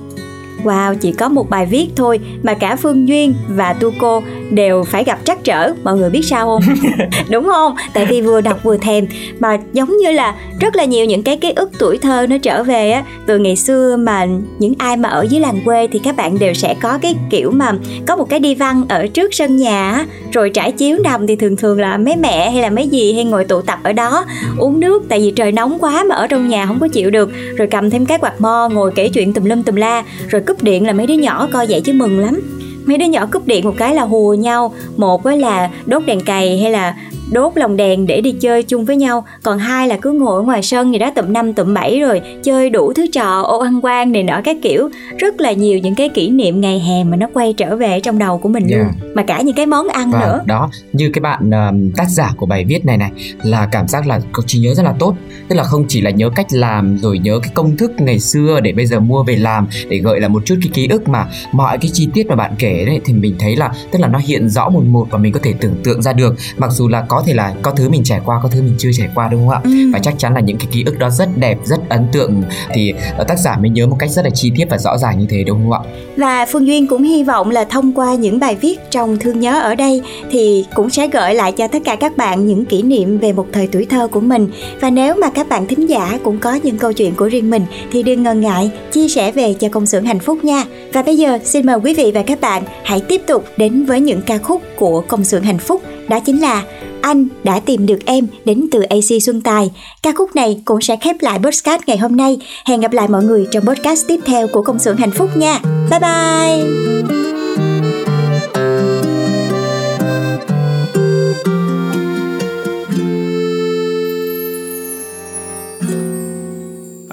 Wow, 0.64 0.96
chỉ 0.96 1.12
có 1.12 1.30
một 1.30 1.50
bài 1.50 1.66
viết 1.66 1.88
thôi 1.96 2.20
mà 2.44 2.54
cả 2.54 2.76
Phương 2.76 3.08
Duyên 3.08 3.34
và 3.48 3.74
Tu 3.74 3.92
Cô 4.00 4.24
đều 4.52 4.84
phải 4.84 5.04
gặp 5.04 5.20
trắc 5.24 5.44
trở. 5.44 5.74
Mọi 5.84 5.98
người 5.98 6.10
biết 6.10 6.22
sao 6.22 6.46
không? 6.46 6.76
Đúng 7.30 7.46
không? 7.46 7.76
Tại 7.94 8.06
vì 8.06 8.22
vừa 8.22 8.42
đọc 8.42 8.60
vừa 8.64 8.78
thèm 8.78 9.08
mà 9.40 9.58
giống 9.74 9.98
như 9.98 10.12
là 10.12 10.36
rất 10.60 10.76
là 10.76 10.86
nhiều 10.86 11.06
những 11.06 11.24
cái 11.24 11.38
ký 11.38 11.52
ức 11.56 11.72
tuổi 11.80 11.98
thơ 11.98 12.26
nó 12.30 12.38
trở 12.38 12.64
về 12.64 12.92
á 12.92 13.04
từ 13.26 13.38
ngày 13.38 13.56
xưa 13.56 13.96
mà 13.96 14.26
những 14.60 14.74
ai 14.78 14.98
mà 14.98 15.10
ở 15.10 15.26
dưới 15.30 15.40
làng 15.40 15.60
quê 15.66 15.88
thì 15.88 16.00
các 16.04 16.16
bạn 16.16 16.40
đều 16.40 16.54
sẽ 16.54 16.76
có 16.82 16.98
cái 17.02 17.16
kiểu 17.30 17.52
mà 17.52 17.72
có 18.08 18.16
một 18.16 18.30
cái 18.30 18.40
đi 18.40 18.56
văn 18.56 18.86
ở 18.90 19.08
trước 19.08 19.34
sân 19.34 19.58
nhà 19.58 20.06
rồi 20.32 20.50
trải 20.50 20.72
chiếu 20.72 20.98
nằm 21.04 21.28
thì 21.28 21.36
thường 21.36 21.56
thường 21.56 21.80
là 21.80 21.98
mấy 21.98 22.16
mẹ 22.16 22.50
hay 22.52 22.62
là 22.62 22.70
mấy 22.70 22.88
gì 22.88 23.14
hay 23.14 23.24
ngồi 23.24 23.46
tụ 23.46 23.62
tập 23.62 23.80
ở 23.84 23.94
đó 23.94 24.26
uống 24.58 24.80
nước 24.80 25.04
tại 25.10 25.20
vì 25.20 25.32
trời 25.32 25.52
nóng 25.52 25.78
quá 25.80 26.04
mà 26.04 26.16
ở 26.16 26.28
trong 26.28 26.50
nhà 26.50 26.66
không 26.66 26.80
có 26.80 26.88
chịu 26.88 27.10
được 27.10 27.30
rồi 27.58 27.68
cầm 27.72 27.90
thêm 27.90 28.06
cái 28.06 28.18
quạt 28.18 28.42
mo 28.42 28.70
ngồi 28.72 28.92
kể 28.96 29.10
chuyện 29.10 29.34
tùm 29.34 29.46
lum 29.46 29.64
tùm 29.64 29.76
la 29.76 30.04
rồi 30.28 30.42
cúp 30.50 30.64
điện 30.64 30.88
là 30.88 30.94
mấy 30.94 31.08
đứa 31.08 31.14
nhỏ 31.14 31.48
coi 31.54 31.68
vậy 31.70 31.82
chứ 31.82 31.94
mừng 31.94 32.20
lắm. 32.20 32.42
Mấy 32.86 32.98
đứa 32.98 33.06
nhỏ 33.06 33.26
cúp 33.32 33.48
điện 33.48 33.66
một 33.66 33.74
cái 33.78 33.96
là 33.96 34.04
hùa 34.04 34.34
nhau, 34.34 34.74
một 34.98 35.24
với 35.24 35.38
là 35.38 35.70
đốt 35.86 36.06
đèn 36.06 36.22
cày 36.22 36.60
hay 36.60 36.72
là 36.72 36.96
đốt 37.32 37.52
lồng 37.56 37.78
đèn 37.78 38.08
để 38.08 38.22
đi 38.22 38.32
chơi 38.32 38.64
chung 38.64 38.86
với 38.86 38.96
nhau. 38.96 39.26
Còn 39.44 39.58
hai 39.60 39.88
là 39.88 39.98
cứ 39.98 40.12
ngồi 40.12 40.36
ở 40.36 40.42
ngoài 40.42 40.64
sân 40.64 40.94
gì 40.94 41.00
đó 41.00 41.12
tụm 41.16 41.34
năm 41.34 41.54
tụm 41.54 41.74
bảy 41.74 42.00
rồi 42.00 42.22
chơi 42.44 42.70
đủ 42.70 42.94
thứ 42.94 43.08
trò 43.12 43.42
ô 43.42 43.60
ăn 43.60 43.80
quan 43.84 44.12
này 44.12 44.24
nọ 44.24 44.42
các 44.44 44.58
kiểu. 44.62 44.90
Rất 45.18 45.42
là 45.42 45.52
nhiều 45.52 45.80
những 45.80 45.96
cái 45.96 46.10
kỷ 46.10 46.30
niệm 46.30 46.62
ngày 46.62 46.80
hè 46.80 47.04
mà 47.04 47.18
nó 47.18 47.28
quay 47.34 47.54
trở 47.54 47.76
về 47.76 48.00
trong 48.00 48.20
đầu 48.20 48.38
của 48.38 48.50
mình 48.50 48.68
yeah. 48.68 48.82
luôn 48.82 49.14
mà 49.16 49.24
cả 49.24 49.42
những 49.42 49.56
cái 49.56 49.66
món 49.66 49.88
ăn 49.88 50.12
và 50.12 50.20
nữa. 50.20 50.42
đó. 50.46 50.70
Như 50.94 51.10
cái 51.14 51.22
bạn 51.22 51.50
uh, 51.50 51.96
tác 51.98 52.10
giả 52.10 52.34
của 52.38 52.46
bài 52.46 52.66
viết 52.66 52.86
này 52.86 52.98
này 52.98 53.12
là 53.44 53.68
cảm 53.72 53.88
giác 53.88 54.08
là 54.08 54.22
có 54.32 54.44
trí 54.48 54.60
nhớ 54.60 54.74
rất 54.74 54.84
là 54.84 54.94
tốt. 55.00 55.16
Tức 55.48 55.56
là 55.56 55.64
không 55.64 55.86
chỉ 55.88 56.02
là 56.02 56.10
nhớ 56.10 56.30
cách 56.36 56.48
làm 56.50 56.98
rồi 56.98 57.20
nhớ 57.20 57.40
cái 57.44 57.52
công 57.54 57.78
thức 57.78 57.92
ngày 57.98 58.20
xưa 58.20 58.60
để 58.60 58.72
bây 58.72 58.86
giờ 58.86 59.00
mua 59.00 59.24
về 59.24 59.36
làm 59.36 59.68
để 59.90 59.98
gợi 59.98 60.20
là 60.20 60.28
một 60.28 60.46
chút 60.46 60.56
cái 60.62 60.70
ký 60.74 60.88
ức 60.88 61.08
mà 61.08 61.28
mọi 61.52 61.78
cái 61.78 61.92
chi 61.94 62.10
tiết 62.14 62.28
mà 62.28 62.36
bạn 62.36 62.52
kể 62.60 62.86
đấy 62.86 63.02
thì 63.06 63.14
mình 63.14 63.36
thấy 63.40 63.56
là 63.56 63.72
tức 63.92 64.00
là 64.00 64.08
nó 64.08 64.20
hiện 64.20 64.50
rõ 64.50 64.70
một 64.70 64.84
một 64.84 65.08
và 65.10 65.18
mình 65.18 65.34
có 65.34 65.40
thể 65.44 65.54
tưởng 65.60 65.76
tượng 65.84 66.02
ra 66.02 66.14
được. 66.14 66.36
Mặc 66.58 66.72
dù 66.72 66.88
là 66.88 67.02
có 67.08 67.19
có 67.20 67.26
thể 67.26 67.34
là 67.34 67.54
có 67.62 67.72
thứ 67.72 67.90
mình 67.90 68.04
trải 68.04 68.22
qua 68.26 68.40
có 68.44 68.50
thứ 68.50 68.62
mình 68.62 68.76
chưa 68.78 68.90
trải 68.98 69.10
qua 69.16 69.28
đúng 69.32 69.48
không 69.48 69.50
ạ? 69.50 69.62
Ừ. 69.64 69.70
và 69.94 70.00
chắc 70.00 70.14
chắn 70.18 70.34
là 70.34 70.40
những 70.40 70.58
cái 70.58 70.68
ký 70.72 70.84
ức 70.86 71.00
đó 71.00 71.10
rất 71.10 71.30
đẹp 71.38 71.58
rất 71.66 71.90
ấn 71.90 72.08
tượng. 72.12 72.44
Thì 72.74 72.94
ờ, 73.18 73.24
tác 73.24 73.40
giả 73.40 73.58
mới 73.58 73.70
nhớ 73.70 73.88
một 73.88 73.96
cách 74.00 74.12
rất 74.12 74.26
là 74.26 74.30
chi 74.34 74.52
tiết 74.56 74.66
và 74.70 74.78
rõ 74.78 74.98
ràng 74.98 75.20
như 75.20 75.26
thế 75.30 75.44
đúng 75.44 75.60
không 75.64 75.72
ạ? 75.72 75.80
Và 76.18 76.46
phương 76.46 76.68
duyên 76.68 76.88
cũng 76.88 77.04
hy 77.04 77.24
vọng 77.24 77.50
là 77.50 77.64
thông 77.64 77.94
qua 77.94 78.16
những 78.16 78.40
bài 78.40 78.56
viết 78.56 78.80
trong 78.92 79.18
thương 79.18 79.40
nhớ 79.40 79.62
ở 79.62 79.76
đây 79.76 80.02
thì 80.32 80.66
cũng 80.76 80.90
sẽ 80.90 81.08
gợi 81.08 81.36
lại 81.36 81.52
cho 81.52 81.68
tất 81.68 81.80
cả 81.86 81.96
các 81.96 82.18
bạn 82.18 82.48
những 82.48 82.66
kỷ 82.66 82.82
niệm 82.82 83.18
về 83.18 83.34
một 83.34 83.48
thời 83.54 83.68
tuổi 83.68 83.86
thơ 83.86 84.08
của 84.08 84.20
mình. 84.20 84.48
Và 84.82 84.90
nếu 84.90 85.16
mà 85.16 85.30
các 85.30 85.50
bạn 85.50 85.68
thính 85.68 85.90
giả 85.90 86.20
cũng 86.24 86.40
có 86.40 86.60
những 86.64 86.78
câu 86.78 86.94
chuyện 86.94 87.16
của 87.16 87.30
riêng 87.30 87.50
mình 87.50 87.66
thì 87.92 88.04
đừng 88.04 88.24
ngần 88.24 88.42
ngại 88.42 88.72
chia 88.92 89.08
sẻ 89.08 89.32
về 89.32 89.54
cho 89.54 89.70
công 89.72 89.86
xưởng 89.86 90.06
hạnh 90.06 90.20
phúc 90.20 90.44
nha. 90.44 90.64
Và 90.94 91.02
bây 91.02 91.18
giờ 91.18 91.40
xin 91.44 91.66
mời 91.66 91.78
quý 91.84 91.94
vị 91.94 92.12
và 92.14 92.24
các 92.24 92.42
bạn 92.42 92.64
hãy 92.84 93.02
tiếp 93.08 93.22
tục 93.28 93.46
đến 93.58 93.86
với 93.86 94.02
những 94.02 94.22
ca 94.22 94.38
khúc 94.38 94.62
của 94.76 95.02
công 95.02 95.24
xưởng 95.24 95.44
hạnh 95.44 95.60
phúc 95.60 95.82
đó 96.10 96.20
chính 96.20 96.42
là 96.42 96.64
anh 97.02 97.28
đã 97.44 97.60
tìm 97.60 97.86
được 97.86 98.00
em 98.06 98.28
đến 98.46 98.68
từ 98.72 98.82
AC 98.82 99.22
Xuân 99.22 99.42
Tài. 99.42 99.72
Ca 100.04 100.12
khúc 100.16 100.36
này 100.36 100.62
cũng 100.66 100.82
sẽ 100.82 100.98
khép 101.02 101.16
lại 101.20 101.40
podcast 101.44 101.82
ngày 101.88 101.98
hôm 101.98 102.18
nay. 102.18 102.38
Hẹn 102.66 102.82
gặp 102.82 102.94
lại 102.94 103.08
mọi 103.08 103.24
người 103.24 103.48
trong 103.52 103.66
podcast 103.66 104.08
tiếp 104.08 104.20
theo 104.26 104.48
của 104.48 104.62
Công 104.62 104.80
xưởng 104.80 104.98
Hạnh 104.98 105.12
Phúc 105.12 105.38
nha. 105.38 105.60
Bye 105.90 106.00
bye! 106.00 106.90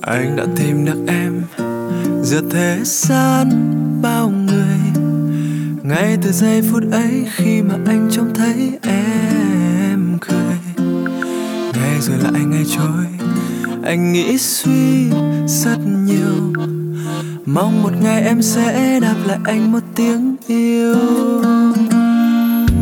Anh 0.02 0.36
đã 0.36 0.44
tìm 0.56 0.84
được 0.84 1.04
em 1.08 1.42
giữa 2.22 2.40
thế 2.50 2.78
gian 2.84 3.50
bao 4.02 4.28
người 4.28 5.02
ngay 5.82 6.18
từ 6.22 6.32
giây 6.32 6.62
phút 6.62 6.82
ấy 6.92 7.26
khi 7.36 7.62
mà 7.62 7.74
anh 7.86 8.08
trông 8.10 8.34
thấy 8.34 8.78
em 8.82 9.15
ngày 11.96 12.02
rồi 12.02 12.32
lại 12.32 12.44
ngày 12.44 12.64
trôi 12.76 13.06
anh 13.84 14.12
nghĩ 14.12 14.38
suy 14.38 15.10
rất 15.46 15.78
nhiều 16.04 16.52
mong 17.46 17.82
một 17.82 17.92
ngày 18.02 18.22
em 18.22 18.42
sẽ 18.42 19.00
đáp 19.00 19.16
lại 19.26 19.38
anh 19.44 19.72
một 19.72 19.82
tiếng 19.94 20.36
yêu 20.46 20.96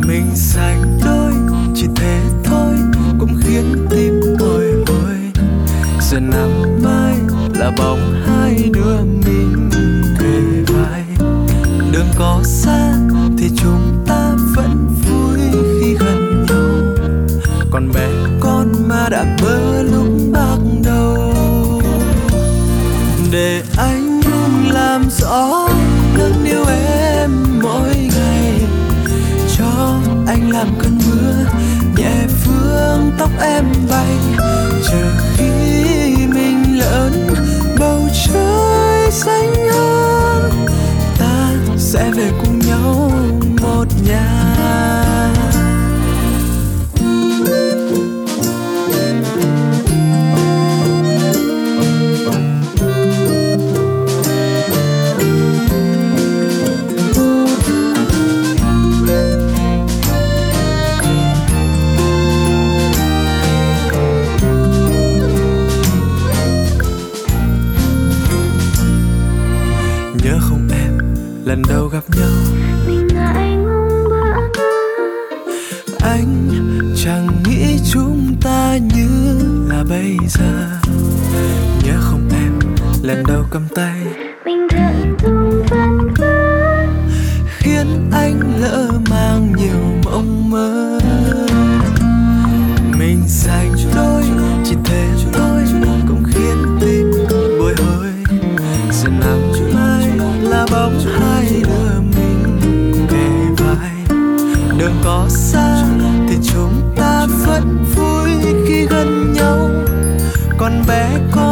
mình 0.07 0.25
dành. 0.35 0.99
đôi 1.05 1.24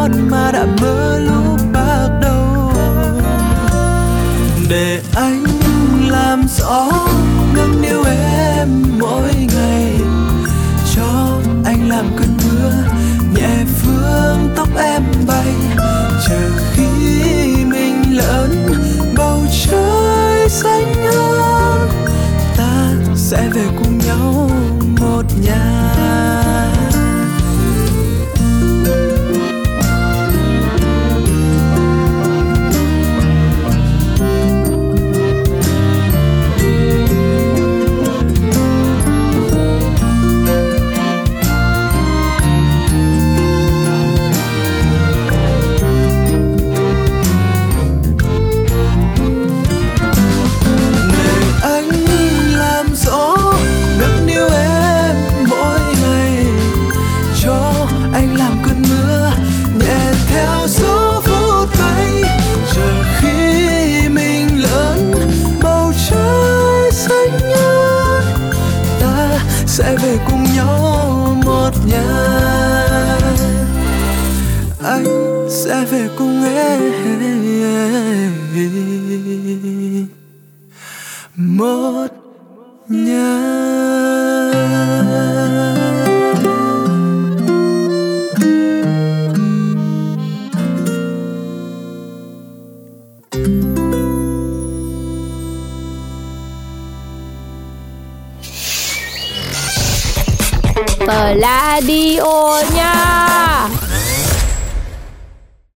con 0.04 0.30
mà 0.30 0.50
đã 0.52 0.66
mơ 0.80 0.83